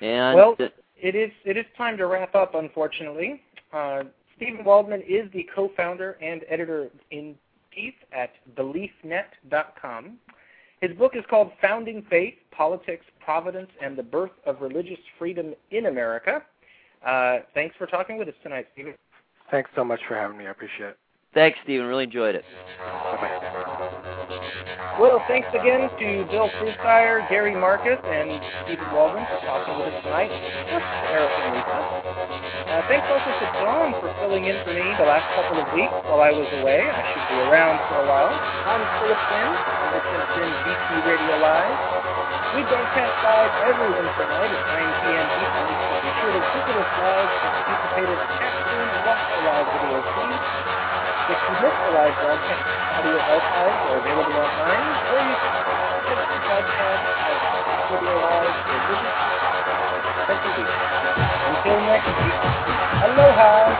[0.00, 2.54] And well, it is it is time to wrap up.
[2.54, 3.42] Unfortunately,
[3.72, 4.04] uh,
[4.36, 7.34] Steven Waldman is the co-founder and editor in
[7.74, 10.18] chief at BeliefNet.com.
[10.80, 15.86] His book is called Founding Faith: Politics, Providence, and the Birth of Religious Freedom in
[15.86, 16.42] America.
[17.04, 18.94] Uh, thanks for talking with us tonight, Steven.
[19.50, 20.46] Thanks so much for having me.
[20.46, 20.98] I appreciate it.
[21.34, 21.86] Thanks, Steven.
[21.86, 22.44] Really enjoyed it.
[22.78, 24.96] Bye-bye.
[25.00, 30.02] Well, thanks again to Bill Frusztajer, Gary Marcus, and Steven Waldman for talking with us
[30.04, 30.30] tonight.
[32.74, 35.94] Uh, thanks also to Dawn for filling in for me the last couple of weeks
[36.10, 36.82] while I was away.
[36.82, 38.34] I should be around for a while.
[38.34, 41.78] I'm Philip Finn, and this has been BC Radio Live.
[42.58, 45.26] We broadcast live every Wednesday night at 9 p.m.
[45.38, 49.22] Eastern, so be sure to visit us live, participate in the chat room, and watch
[49.22, 50.42] the live video feed.
[51.30, 55.54] If you missed the live broadcast, audio archives are available online, or you can
[56.10, 57.38] get the podcast at
[57.86, 59.53] Video Live or visit
[60.28, 62.34] Until next week,
[63.04, 63.76] aloha!